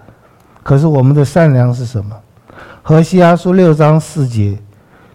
[0.63, 2.15] 可是我们的善良是什么？
[2.83, 4.57] 何西阿书六章四节：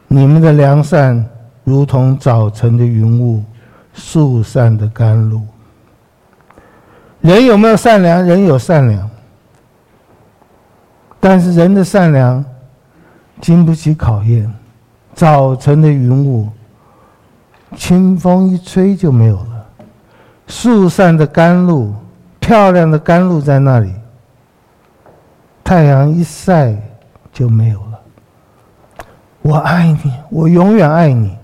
[0.08, 1.26] 你们的良善
[1.64, 3.42] 如同早晨的云雾，
[3.94, 5.42] 速散的甘露。
[7.22, 8.26] 人有没有善良？
[8.26, 9.10] 人有善良，
[11.20, 12.44] 但是人的善良。
[13.40, 14.48] 经不起考验，
[15.16, 16.48] 早晨的云雾，
[17.76, 19.66] 清风一吹就没有了；
[20.48, 21.94] 树上的甘露，
[22.40, 23.94] 漂亮的甘露在那里，
[25.64, 26.76] 太阳一晒
[27.32, 28.00] 就没有了。
[29.42, 31.38] 我爱你，我永远爱你，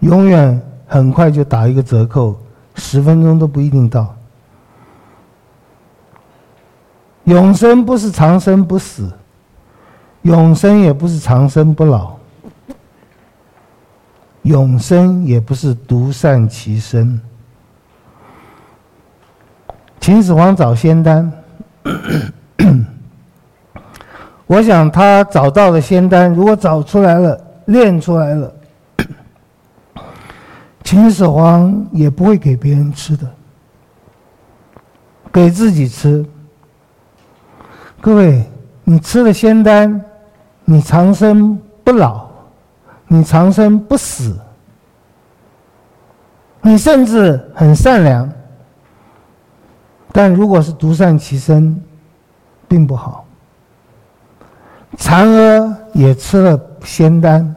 [0.00, 2.36] 永远很快就打一个折扣，
[2.74, 4.14] 十分钟都不一定到。
[7.24, 9.12] 永生不是长生不死。
[10.22, 12.17] 永生也不是长生不老，
[14.42, 17.20] 永生也不是独善其身。
[20.00, 21.30] 秦始皇找仙丹，
[24.46, 28.54] 我想他找到了仙丹，如果找出来了，炼出来了，
[30.84, 33.28] 秦始皇也不会给别人吃的，
[35.32, 36.24] 给自己吃。
[38.00, 38.44] 各位，
[38.84, 40.04] 你吃了仙丹。
[40.70, 42.27] 你长生不老，
[43.08, 44.38] 你长生不死，
[46.60, 48.30] 你甚至很善良，
[50.12, 51.82] 但如果是独善其身，
[52.68, 53.24] 并不好。
[54.98, 57.56] 嫦娥也吃了仙丹，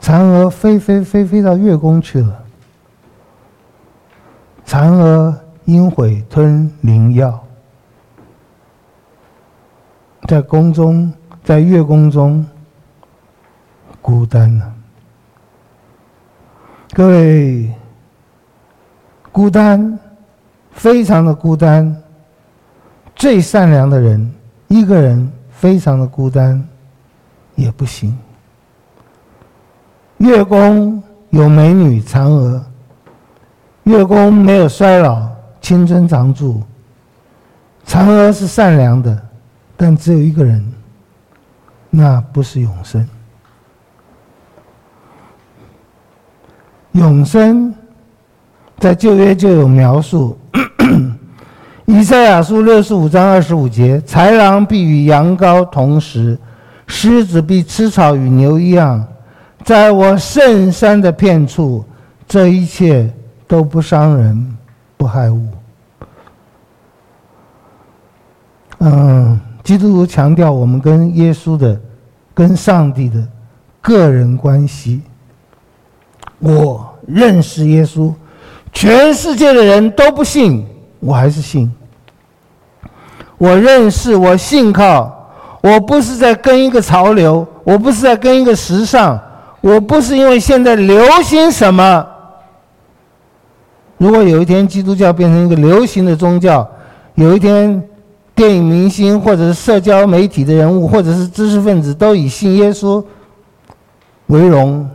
[0.00, 2.44] 嫦娥飞飞飞飞到月宫去了。
[4.66, 5.34] 嫦娥
[5.64, 7.42] 因悔吞灵药，
[10.28, 11.12] 在宫中。
[11.44, 12.46] 在月宫中，
[14.02, 14.74] 孤单了。
[16.92, 17.72] 各位，
[19.30, 19.98] 孤单，
[20.72, 21.96] 非常的孤单。
[23.14, 24.30] 最善良的人，
[24.68, 26.62] 一个人非常的孤单，
[27.54, 28.18] 也不行。
[30.18, 32.64] 月宫有美女嫦娥，
[33.84, 35.28] 月宫没有衰老，
[35.60, 36.62] 青春常驻。
[37.86, 39.22] 嫦娥是善良的，
[39.76, 40.72] 但只有一个人。
[41.90, 43.06] 那不是永生。
[46.92, 47.74] 永生
[48.78, 50.38] 在旧约就有描述，
[51.86, 56.38] 以赛亚书六十五章二十五节：豺狼必与羊羔同食，
[56.86, 59.04] 狮子必吃草与牛一样，
[59.64, 61.84] 在我圣山的片处，
[62.26, 63.12] 这一切
[63.46, 64.56] 都不伤人，
[64.96, 65.46] 不害物。
[68.78, 69.40] 嗯。
[69.62, 71.80] 基督徒强调我们跟耶稣的、
[72.34, 73.24] 跟上帝的
[73.80, 75.00] 个人关系。
[76.42, 78.12] 我认识耶稣，
[78.72, 80.66] 全世界的人都不信，
[81.00, 81.72] 我还是信。
[83.38, 85.30] 我认识，我信靠，
[85.62, 89.18] 我不是在跟一个潮流，我不是在跟一个时尚，
[89.60, 92.06] 我不是因为现在流行什么。
[93.96, 96.68] 如果有一天基督教变成一个流行的宗教，
[97.14, 97.82] 有一天。
[98.34, 103.04] 电影明星，或者是社交媒体的人物，或者是知识分子，都以信耶稣
[104.28, 104.88] 为荣。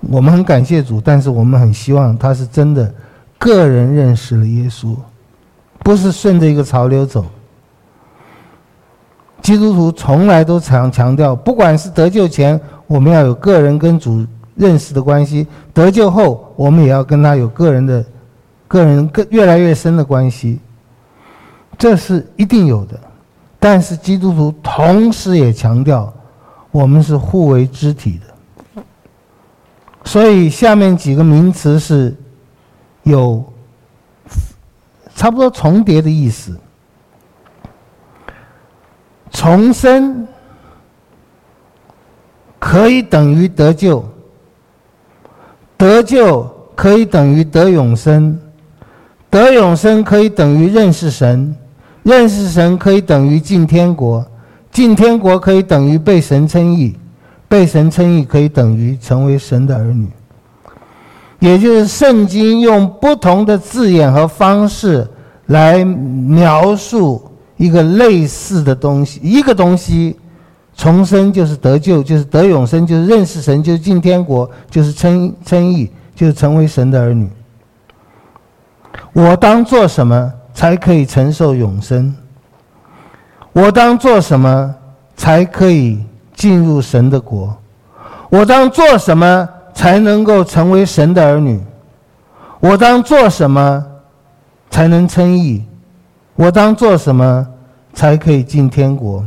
[0.00, 2.92] 我们很感谢主，但是我们很希望他是真的
[3.38, 4.94] 个人认识了耶稣，
[5.80, 7.24] 不是顺着一个潮流走。
[9.42, 14.24] 基督徒从来都常强调，不管是得救前，我们要有个人跟主
[14.54, 18.04] 认识的关系；得救后，我们也要跟他有个人的、
[18.66, 20.60] 个人更越来越深的关系。
[21.78, 22.98] 这是一定有的，
[23.58, 26.12] 但是基督徒同时也强调，
[26.70, 28.27] 我们是互为肢体的。
[30.08, 32.16] 所以下面几个名词是
[33.02, 33.44] 有
[35.14, 36.58] 差不多重叠的意思。
[39.30, 40.26] 重生
[42.58, 44.02] 可以等于得救，
[45.76, 46.42] 得救
[46.74, 48.40] 可以等于得永生，
[49.28, 51.54] 得永生可以等于认识神，
[52.02, 54.26] 认识神可以等于进天国，
[54.72, 56.96] 进天国可以等于被神称义，
[57.48, 60.08] 被神称义可以等于成为神的儿女。
[61.40, 65.08] 也就是圣经用不同的字眼和方式
[65.46, 67.24] 来描述。
[67.60, 70.16] 一个类似的东西，一个东西，
[70.76, 77.28] 重生就是得救，就是得永生，就是认识神，就是进天国，就是称称义，就是成为神的儿女。
[79.12, 82.14] 我当做什么才可以承受永生？
[83.52, 84.72] 我当做什么
[85.16, 85.98] 才可以
[86.38, 87.54] 进入神的国？
[88.30, 91.60] 我当做什么才能够成为神的儿女？
[92.60, 93.84] 我当做什么
[94.70, 95.64] 才能称义？
[96.36, 97.44] 我当做什么
[97.92, 99.24] 才可以进天国？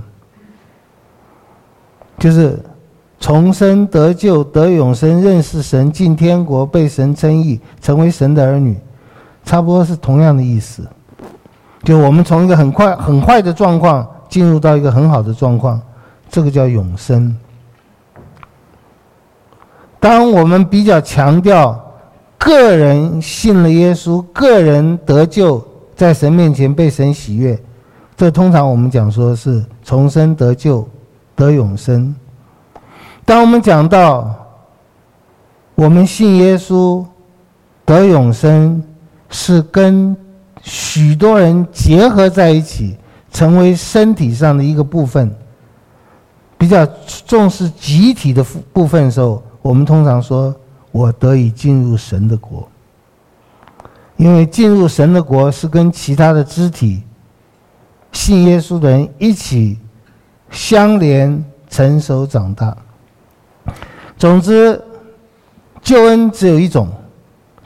[2.17, 2.57] 就是
[3.19, 8.79] 重生、得救、得永生、认识神、进天国、被神称义、成为神的儿女，
[9.43, 10.87] 差不多是同样的意思。
[11.83, 15.81] 就我们从一个很快、很坏的状况进入到一个很好的状况，
[16.31, 17.35] 这个叫永生。
[19.99, 21.79] 当我们比较强调
[22.39, 25.63] 个人信了耶稣，个人得救。
[25.93, 27.61] 在神面前被神喜悦，
[28.17, 30.87] 这通常我们讲说是重生得救
[31.35, 32.15] 得永生。
[33.23, 34.33] 当我们讲到
[35.75, 37.05] 我们信耶稣
[37.85, 38.81] 得永生，
[39.29, 40.17] 是跟
[40.63, 42.97] 许多人结合在一起，
[43.31, 45.31] 成为身体上的一个部分，
[46.61, 46.85] 比较
[47.25, 50.55] 重视集体的部分的时候，我们通常说
[50.91, 52.69] 我得以进入神的国。
[54.15, 57.01] 因为进入神的国是跟其他的肢体
[58.11, 59.79] 信耶稣的人一起
[60.51, 62.77] 相连成熟长大。
[64.15, 64.79] 总之，
[65.81, 66.87] 救恩只有一种，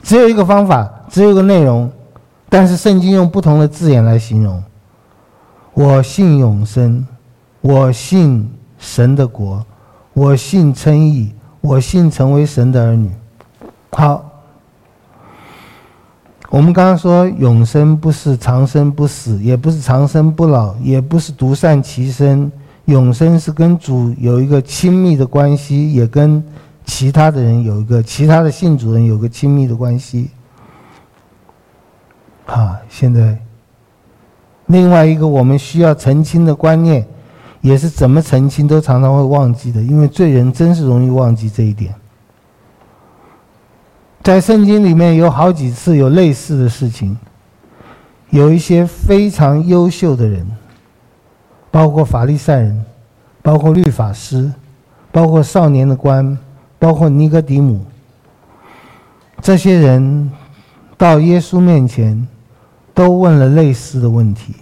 [0.02, 1.92] 只有一个方法，只有一个内容，
[2.48, 4.64] 但是圣经用不同的字眼来形容。
[5.74, 7.06] 我信永生，
[7.60, 8.50] 我信
[8.86, 9.66] 神的国，
[10.14, 13.10] 我信称义，我信成为神的儿女。
[13.90, 14.24] 好。
[16.48, 22.50] 我们刚刚说，永生不是长生不死，也不是长生不老，也不是独善其身。
[22.84, 26.42] 永生是跟主有一个亲密的关系，也跟
[26.84, 30.30] 其他的人有一个其他的信主人有个亲密的关系。
[32.46, 33.36] 啊，现在
[34.66, 37.04] 另外一个我们需要澄清的观念，
[37.66, 41.92] 也是怎么澄清都常常会忘记的，因为罪人真是容易忘记这一点。
[44.22, 47.18] 在圣经里面有好几次有类似的事情，
[48.30, 50.46] 有一些非常优秀的人，
[51.72, 52.84] 包括法利赛人，
[53.42, 54.48] 包括律法师，
[55.10, 56.38] 包括少年的官，
[56.78, 57.84] 包括尼哥底母，
[59.42, 60.30] 这些人
[60.96, 62.28] 到耶稣面前，
[62.94, 64.54] 都问了类似的问题。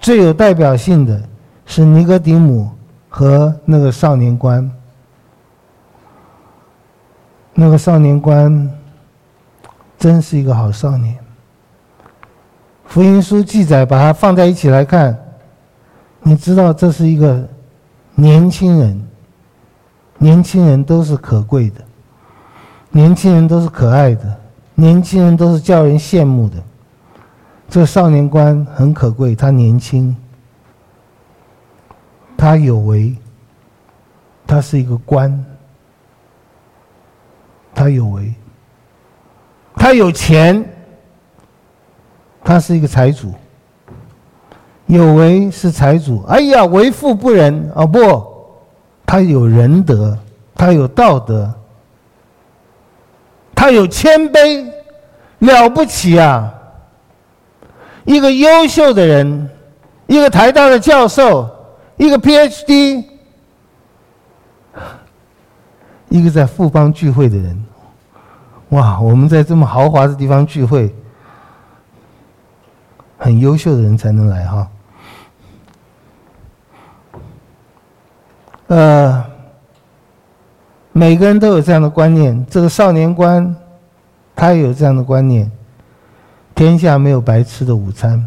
[0.00, 1.22] 最有代表性的
[1.70, 2.68] 是尼哥底母
[3.08, 4.68] 和那个少年官。
[7.54, 8.68] 那个少年官
[9.96, 11.16] 真是一个好少年。
[12.86, 15.16] 福音书记载，把它放在一起来看，
[16.22, 17.48] 你知道这是一个
[18.16, 19.00] 年轻人。
[20.18, 21.80] 年轻人都是可贵的，
[22.90, 24.40] 年轻人都是可爱的，
[24.74, 26.56] 年轻人都是叫人羡慕的。
[27.68, 30.14] 这少年官很可贵，他年轻，
[32.40, 33.14] 他有为，
[34.46, 35.44] 他是一个官。
[37.74, 38.32] 他有为，
[39.76, 40.64] 他有钱，
[42.42, 43.34] 他是一个财主。
[44.86, 48.00] 有为是财主，哎呀，为富不仁哦，不，
[49.04, 50.16] 他有仁德，
[50.54, 51.52] 他有道德，
[53.54, 54.66] 他有谦卑，
[55.40, 56.52] 了不起啊！
[58.04, 59.50] 一个优秀的人，
[60.06, 61.48] 一个台大的教授，
[62.00, 63.04] 一个 PhD。
[66.08, 67.64] 一个在富邦聚会的人，
[68.70, 68.98] 哇！
[69.00, 70.92] 我们在这么豪华的地方聚会，
[73.16, 74.68] 很优秀的人才能来哈。
[78.66, 79.24] 呃，
[80.90, 82.44] 每个人都有这样的观念。
[82.46, 83.54] 这个少年观，
[84.34, 85.48] 他也有这样的观念：
[86.56, 88.26] 天下没有白吃的午餐。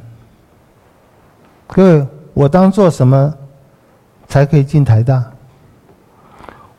[1.67, 3.33] 各位，我当做什么
[4.33, 5.23] 才可以进台大？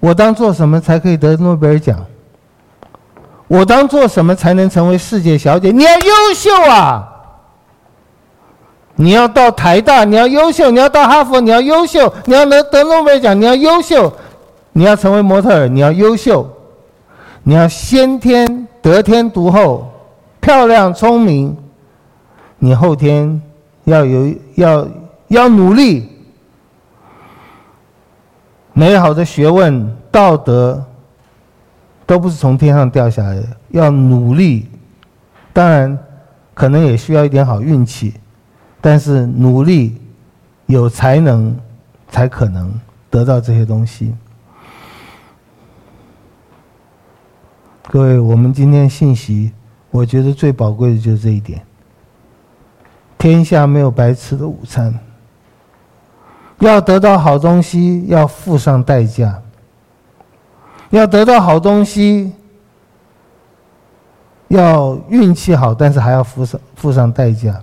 [0.00, 2.04] 我当做什么才可以得诺贝尔奖？
[3.46, 5.70] 我当做什么才能成为世界小姐？
[5.70, 7.08] 你要优秀啊！
[8.96, 14.10] 你要到台大，你要优秀；你要到哈佛，你要优秀；你要能得诺贝尔奖，你要优秀；
[14.72, 16.44] 你要成为模特儿，你要优秀；
[17.44, 19.88] 你要先天得天独厚，
[20.40, 21.54] 漂亮聪明；
[22.58, 23.40] 你后天
[23.84, 24.88] 要有要
[25.28, 26.10] 要努力，
[28.74, 30.84] 美好的学问、道德
[32.04, 34.68] 都不是从天上掉下来的，要努力。
[35.52, 35.96] 当然，
[36.52, 38.14] 可能也需要一点好运气。
[38.80, 39.96] 但是努力、
[40.66, 41.56] 有才能，
[42.08, 44.12] 才可能得到这些东西。
[47.88, 49.52] 各位，我们今天信息，
[49.90, 51.64] 我觉得最宝贵的就是这一点：
[53.16, 54.92] 天下没有白吃的午餐。
[56.58, 59.40] 要得到好东西，要付上代价。
[60.90, 62.32] 要得到好东西，
[64.48, 67.60] 要运气好，但是还要付上付上代价。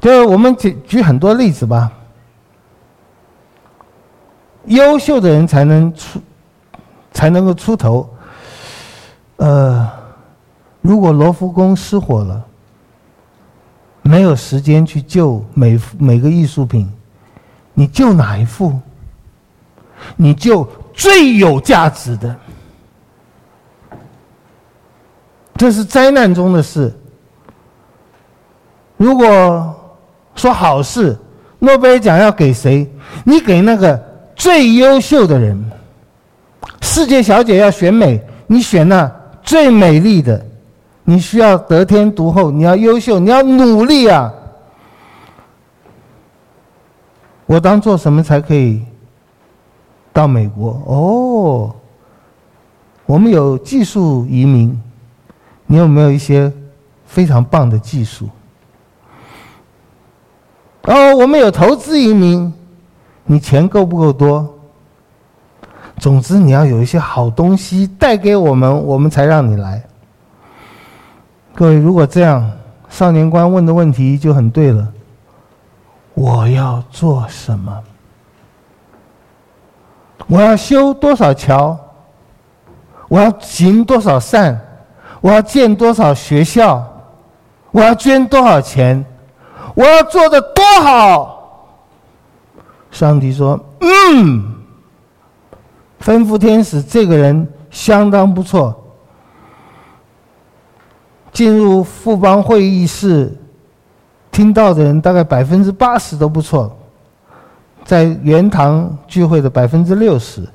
[0.00, 1.90] 就我们举举很多例子吧。
[4.66, 6.20] 优秀的人才能出，
[7.12, 8.08] 才能够出头。
[9.36, 9.90] 呃，
[10.80, 12.44] 如果罗浮宫失火了，
[14.02, 16.90] 没有时间去救每每个艺术品，
[17.72, 18.78] 你救哪一幅？
[20.16, 22.36] 你救最有价值的。
[25.56, 26.92] 这是灾难中的事。
[28.96, 29.74] 如果
[30.34, 31.16] 说好事，
[31.60, 32.90] 诺贝尔奖要给谁？
[33.24, 33.96] 你给那个
[34.34, 35.72] 最优秀的人。
[36.80, 39.10] 世界小姐要选美，你选那
[39.42, 40.44] 最美丽的。
[41.12, 44.32] 你需要得天独厚，你要优秀，你要努力啊！
[47.44, 48.82] 我当做什么才可以
[50.10, 50.82] 到美国？
[50.86, 51.76] 哦，
[53.04, 54.80] 我们有技术移民，
[55.66, 56.50] 你有没有一些
[57.04, 58.26] 非常棒的技术？
[60.84, 62.50] 哦，我们有投资移民，
[63.24, 64.48] 你钱够不够多？
[65.98, 69.84] 总之，你要有一些好东西带给我们，我们才让你来。
[71.54, 72.50] 各位，如果这样，
[72.88, 74.88] 少年官问的问题就很对了：
[76.14, 77.82] 我要做什么？
[80.26, 81.78] 我要修多少桥？
[83.08, 84.58] 我要行多少善？
[85.20, 86.82] 我要建多少学校？
[87.70, 89.04] 我要捐多少钱？
[89.74, 91.68] 我要做的多好！
[92.90, 94.54] 上帝说：“嗯，
[96.02, 98.81] 吩咐天使，这个人相当不错。
[101.32, 103.34] 进入富邦会议室
[104.30, 106.76] 听到的人，大概百分之八十都不错，
[107.84, 110.46] 在圆堂聚会的百分之六十，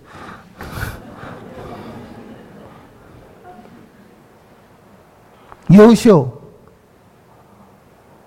[5.68, 6.28] 优秀。”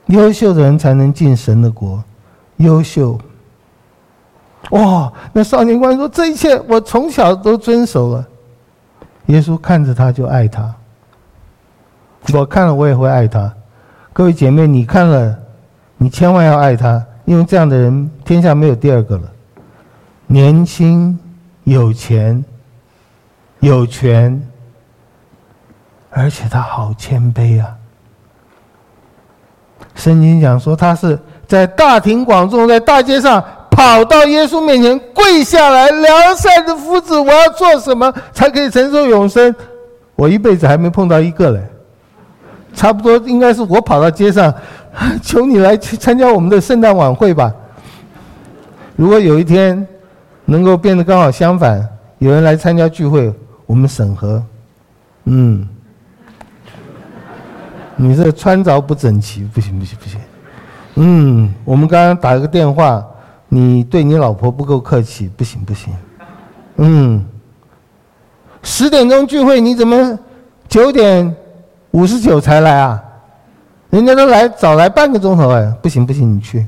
[0.06, 2.02] 优秀的人才能进神的国，
[2.56, 3.16] 优秀。
[4.70, 5.12] 哇！
[5.32, 8.26] 那少年官说：“这一切我从小都遵守了。”
[9.26, 10.74] 耶稣看着他就爱他。
[12.32, 13.52] 我看了我也会爱他。
[14.12, 15.38] 各位姐妹，你看了，
[15.96, 19.22] 你千万要爱他，因为这样的人天下没有第二个了。
[20.26, 21.18] 年轻、
[21.64, 22.44] 有钱、
[23.60, 24.40] 有权，
[26.10, 27.74] 而且他好谦卑啊。
[29.94, 39.54] 圣经讲说，他是在大庭广众，在大街上跑到耶稣面前跪下来，良善的夫子，我要做什么才可以承受永生？
[40.14, 41.60] 我一辈子还没碰到一个嘞，
[42.72, 44.52] 差不多应该是我跑到街上，
[45.22, 47.52] 求你来去参加我们的圣诞晚会吧。
[48.96, 49.86] 如果有一天
[50.44, 51.86] 能够变得刚好相反，
[52.18, 53.32] 有人来参加聚会，
[53.66, 54.42] 我们审核，
[55.24, 55.68] 嗯。
[58.02, 60.18] 你这穿着不整齐，不行不行不行。
[60.94, 63.06] 嗯，我们刚刚打了个电话，
[63.46, 65.92] 你对你老婆不够客气，不行不行。
[66.76, 67.22] 嗯，
[68.62, 70.18] 十点钟聚会，你怎么
[70.66, 71.36] 九点
[71.92, 73.02] 五十九才来啊？
[73.90, 76.66] 人家都来早来半个钟头哎，不行不行，你去。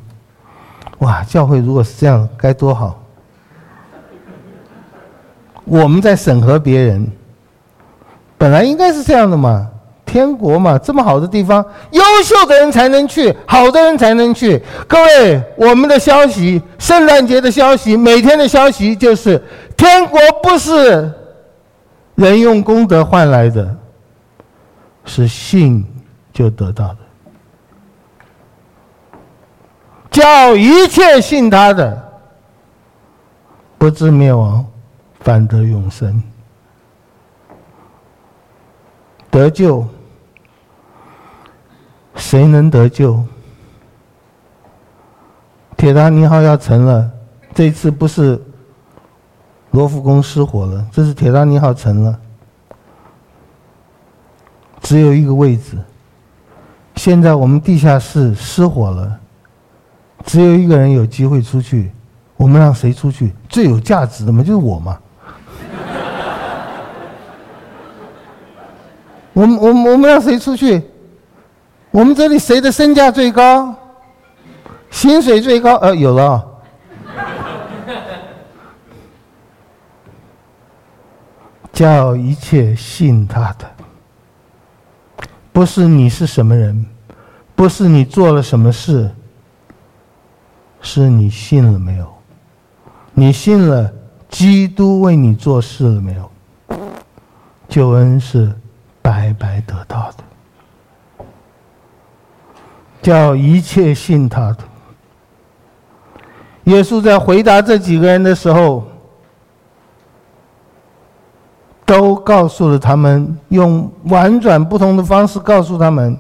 [0.98, 2.98] 哇，教会如果是这样，该多好。
[5.64, 7.06] 我们在审核别人，
[8.36, 9.68] 本来应该是这样的嘛。
[10.04, 14.62] 天国嘛，这么好的地方，优秀的人才能去，好的人才能去。
[14.86, 19.42] 各位，我们的消息，圣诞节的消息，每天的消息就是，
[19.74, 21.10] 天国不是
[22.16, 23.74] 人用功德换来的，
[25.04, 25.84] 是信
[26.32, 26.98] 就得到的。
[30.10, 32.20] 叫一切信他的，
[33.78, 34.64] 不至灭亡，
[35.20, 36.22] 反得永生，
[39.30, 39.86] 得救。
[42.14, 43.24] 谁能得救？
[45.78, 47.10] 铁达尼号要沉了，
[47.54, 48.40] 这次不是
[49.70, 52.20] 罗浮宫失火了，这是铁达尼号沉了，
[54.82, 55.78] 只有一个位置。
[56.96, 59.18] 现在我们地下室失火了，
[60.26, 61.90] 只有一个人有机会出去，
[62.36, 63.32] 我们让谁出去？
[63.48, 64.98] 最有价值的嘛，就是我嘛。
[69.32, 70.82] 我们我们我们让谁出去？
[71.90, 73.74] 我们这里谁的身价最高？
[74.90, 75.76] 薪水最高？
[75.76, 76.46] 呃，有了。
[81.72, 83.64] 叫一切信他的，
[85.52, 86.86] 不是你是什么人，
[87.54, 89.10] 不是你做了什么事，
[90.80, 92.12] 是你信了没有？
[93.12, 93.92] 你信了
[94.28, 96.30] 基督为你做事了没有？
[97.68, 98.52] 救恩是
[99.00, 101.24] 白白得到的，
[103.02, 104.58] 叫一切信他的。
[106.64, 108.86] 耶稣在回答这几个人的时候，
[111.92, 116.16] 都告诉了他们，用婉转不同的方式告诉他们：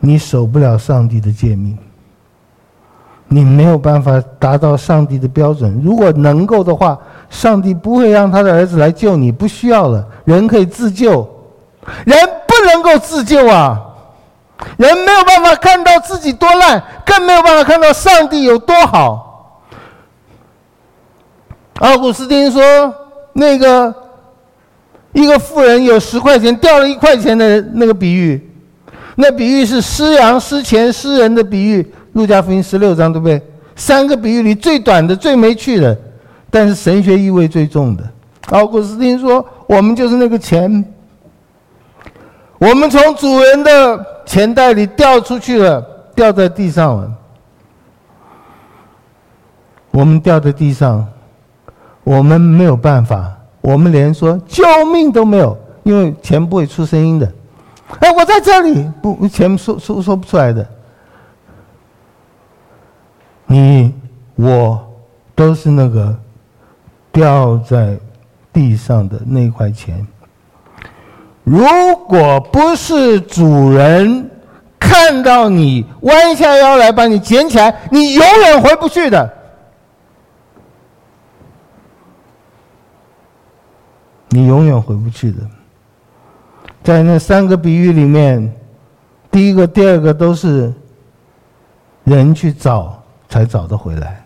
[0.00, 1.76] 你守不了上帝的诫命，
[3.28, 5.78] 你没有办法达到上帝的标准。
[5.84, 6.98] 如果能够的话，
[7.28, 10.02] 上帝不会让他的儿子来救你，不需要了。
[10.24, 11.28] 人可以自救，
[12.06, 12.16] 人
[12.48, 13.78] 不能够自救啊！
[14.78, 19.60] 人没有办法看到自己多烂，更没有办法看到上帝有多好。
[21.80, 22.62] 奥古斯丁说
[23.32, 23.94] ：“那个
[25.12, 28.50] 一个富人有十块钱，掉了一块钱的那个比喻，
[29.16, 31.86] 那比喻是失羊、失钱、失人的比喻。
[32.12, 33.40] 路加福音十六章，对不对？
[33.74, 35.96] 三个比喻里最短的、最没趣的，
[36.50, 38.04] 但是神学意味最重的。
[38.50, 40.84] 奥古斯丁说：我们就是那个钱，
[42.58, 45.82] 我们从主人的。”钱袋里掉出去了，
[46.14, 47.10] 掉在地上了。
[49.90, 51.04] 我们掉在地上，
[52.04, 57.32] 我们没有办法，我们连说救命都没有，因为钱不会出声音的。
[58.00, 60.66] 哎，我在这里，不，钱说说说不出来的。
[63.46, 63.94] 你
[64.34, 64.80] 我
[65.34, 66.16] 都是那个
[67.12, 67.98] 掉在
[68.52, 70.06] 地上的那块钱。
[71.44, 71.66] 如
[72.08, 74.30] 果不是主人
[74.78, 79.30] 看到你弯下腰来把你捡起来，你永远回不去的。
[84.32, 85.38] 你永远回不去的。
[86.82, 88.50] 在那三个比喻里面，
[89.30, 90.72] 第一个、第二个都是
[92.04, 94.24] 人去找才找得回来。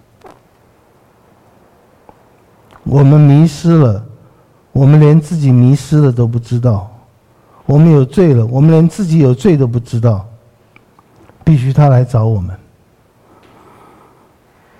[2.85, 4.07] 我们迷失了，
[4.71, 6.89] 我们连自己迷失了都不知道。
[7.67, 10.25] 我们有罪了，我们连自己有罪都不知道，
[11.43, 12.57] 必须他来找我们。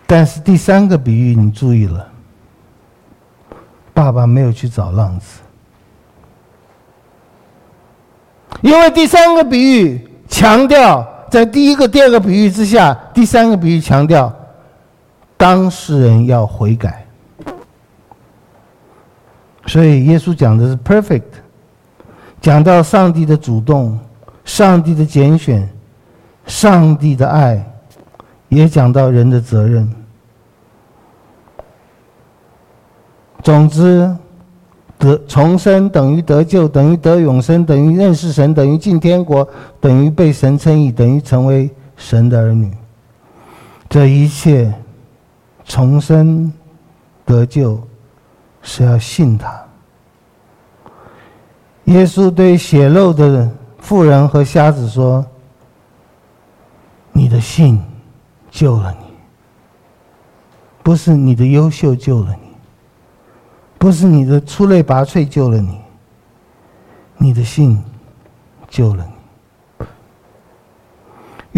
[0.07, 2.09] 但是第三个比喻你注意了，
[3.97, 5.41] 爸爸没有去找浪子，
[8.61, 14.31] 因为第三个比喻强调，在第一个、第二个比喻之下，第三个比喻强调
[15.39, 17.07] 当事人要悔改，
[19.65, 21.23] 所以耶稣讲的是 perfect。
[22.43, 23.99] 讲到上帝的主动，
[24.45, 25.67] 上帝的拣选，
[26.45, 27.65] 上帝的爱，
[28.51, 29.91] 也讲到人的责任。
[33.47, 34.13] 总之，
[34.99, 39.49] 得重生等于得救，等于得永生，等于认识神，等于进天国，
[39.81, 42.69] 等于被神称义，等于成为神的儿女。
[43.89, 44.75] 这一切，
[45.65, 46.53] 重生
[47.25, 47.81] 得救，
[48.63, 49.57] 是要信他。
[51.85, 55.25] 耶稣对血肉的妇人和瞎子说
[57.15, 57.81] ：“你的信
[58.51, 59.07] 救了你，
[60.83, 62.46] 不是你的优秀救了你，
[63.79, 65.81] 不是你的出类拔萃救了你，
[67.19, 67.83] 你的信
[68.69, 69.13] 救了你。”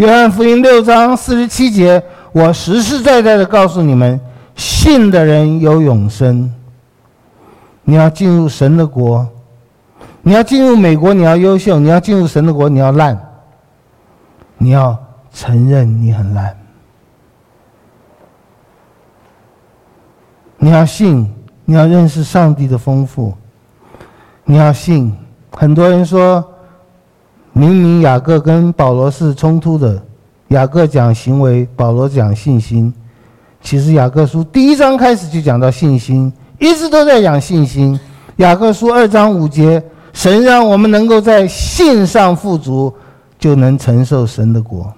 [0.03, 2.01] 约翰福音六章四十七节，
[2.31, 4.19] 我实实在在的告诉你们：
[4.55, 6.53] 信的人有永生。
[7.83, 9.27] 你要进入神的国。
[10.21, 13.17] 你要进入美国，你要优秀；你要进入神的国，你要烂。
[14.57, 14.97] 你要
[15.33, 16.55] 承认你很烂。
[20.57, 21.33] 你要信，
[21.69, 23.31] 你要认识上帝的丰富。
[24.43, 25.15] 你要信，
[25.51, 26.43] 很多人说，
[27.53, 30.01] 明明雅各跟保罗是冲突的，
[30.47, 32.91] 雅各讲行为，保罗讲信心。
[33.61, 37.99] 其实雅各书第一章开始就讲到信心，一直都在讲信心。
[38.37, 39.79] 雅各书二章五节。
[40.11, 42.91] 神让我们能够在信上富足，
[43.37, 44.91] 就能承受神的国。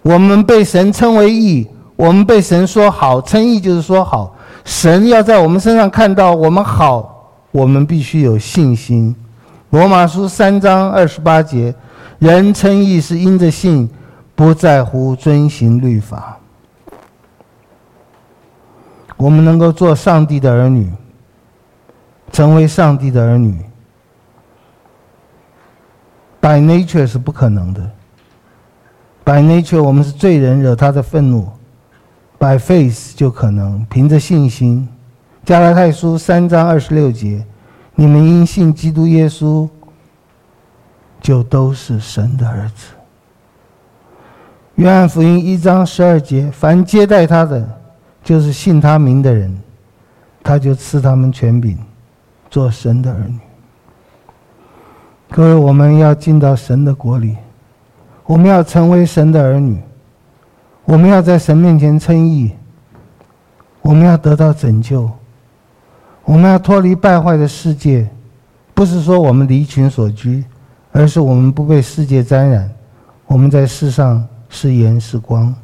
[0.00, 4.34] 我们被神称为义，我们被神说好，称义就是说好。
[4.68, 9.16] 神要在我们身上看到我们好，我们必须有信心。
[9.70, 11.74] 罗马书三章二十八节，
[12.18, 13.88] 人称义是因着信，
[14.34, 16.38] 不在乎遵行律法。
[19.16, 20.92] 我们能够做上帝的儿女，
[22.30, 23.58] 成为上帝的儿女
[26.42, 27.90] ，by nature 是不可能的。
[29.24, 31.48] by nature 我们是罪人，惹他的愤怒
[32.38, 34.88] ；by faith 就可能，凭着信心。
[35.44, 37.44] 加拉太书三章二十六节，
[37.94, 39.68] 你们因信基督耶稣，
[41.20, 42.94] 就都是神的儿子。
[44.76, 47.76] 约翰福音一章十二节，凡接待他的。
[48.20, 49.58] 就是信他名的人，
[50.42, 51.78] 他就赐他们权柄，
[52.50, 53.38] 做神的儿女。
[55.30, 57.38] 各位，我们要进到神的国里，
[58.26, 59.80] 我们要成为神的儿女，
[60.88, 62.50] 我们要在神面前称义，
[63.82, 65.10] 我们要得到拯救，
[66.24, 68.08] 我们要脱离败坏的世界。
[68.72, 70.42] 不是说我们离群索居，
[70.90, 72.70] 而是我们不被世界沾染，
[73.26, 75.54] 我们在世上是盐是光。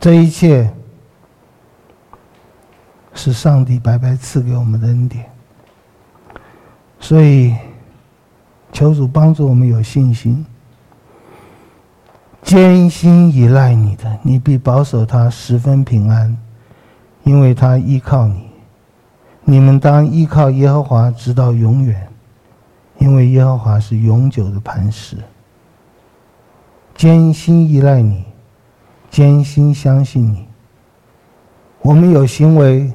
[0.00, 0.72] 这一切。
[3.18, 5.24] 是上帝白白赐给我们的恩典，
[7.00, 7.56] 所以
[8.72, 10.44] 求主帮助我们有信心，
[12.46, 16.38] 坚心依赖你的，你必保守他十分平安，
[17.24, 18.48] 因为他依靠你。
[19.42, 22.06] 你们当依靠耶和华直到永远，
[22.98, 25.16] 因为耶和华是永久的磐石。
[26.94, 28.24] 坚心依赖你，
[29.10, 30.46] 坚心相信你。
[31.82, 32.92] 我们有行为。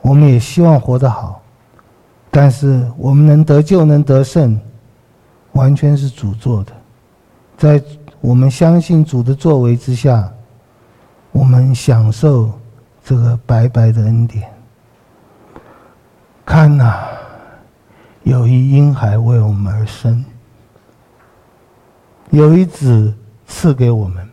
[0.00, 1.42] 我们也希望活得好，
[2.30, 4.58] 但是我们能得救、能得胜，
[5.52, 6.72] 完全是主做的。
[7.58, 7.82] 在
[8.26, 10.28] 我们相信主的作为之下，
[11.30, 12.50] 我们享受
[13.04, 14.52] 这个白白的恩典。
[16.44, 17.06] 看呐、
[18.24, 20.24] 有一婴孩为我们而生，
[22.30, 23.14] 有一子
[23.46, 24.28] 赐给我们，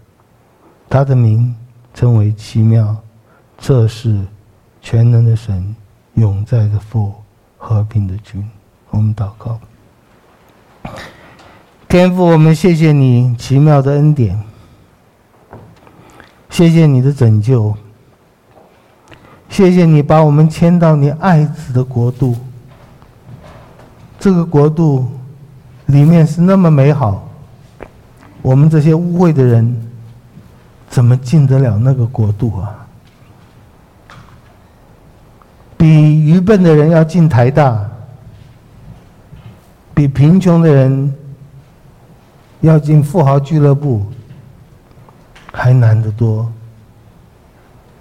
[0.90, 1.56] 他的名
[1.94, 2.98] 称为奇妙，
[3.60, 4.20] 这是。
[4.82, 5.74] 全能的神，
[6.16, 7.14] 永在的父，
[7.58, 8.46] 和平的君，
[8.90, 9.60] 我们祷告。
[11.94, 14.36] 天父，我们谢谢你奇妙的恩典，
[16.50, 17.72] 谢谢你的拯救，
[19.48, 22.36] 谢谢你把我们迁到你爱子的国度。
[24.20, 25.08] 这个国度
[25.86, 27.30] 里面是那么美好，
[28.42, 29.88] 我们这些污秽的人，
[30.90, 32.88] 怎么进得了那个国度啊？
[35.78, 35.88] 比
[36.24, 37.88] 愚笨的人要进台大，
[39.94, 41.16] 比贫穷的人
[42.64, 44.06] 要进富豪俱乐部，
[45.52, 46.50] 还难得多。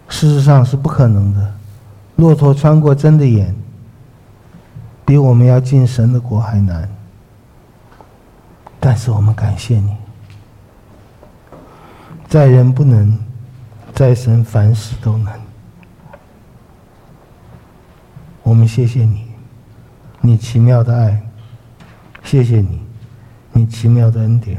[0.09, 1.55] 事实上是不可能的。
[2.15, 3.53] 骆驼穿过针的眼，
[5.05, 6.89] 比我们要进神的国还难。
[8.79, 9.97] 但是我们感谢你，
[12.29, 13.19] 在人不能，
[13.93, 15.33] 在神凡事都能。
[18.45, 19.27] 我们谢谢你，
[20.21, 21.21] 你奇妙的爱，
[22.23, 22.81] 谢谢你，
[23.53, 24.59] 你奇妙的恩典，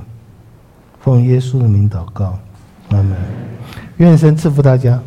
[0.99, 2.37] 奉耶稣的名祷告，
[2.89, 3.15] 阿门。
[3.97, 5.01] 愿神赐福大家。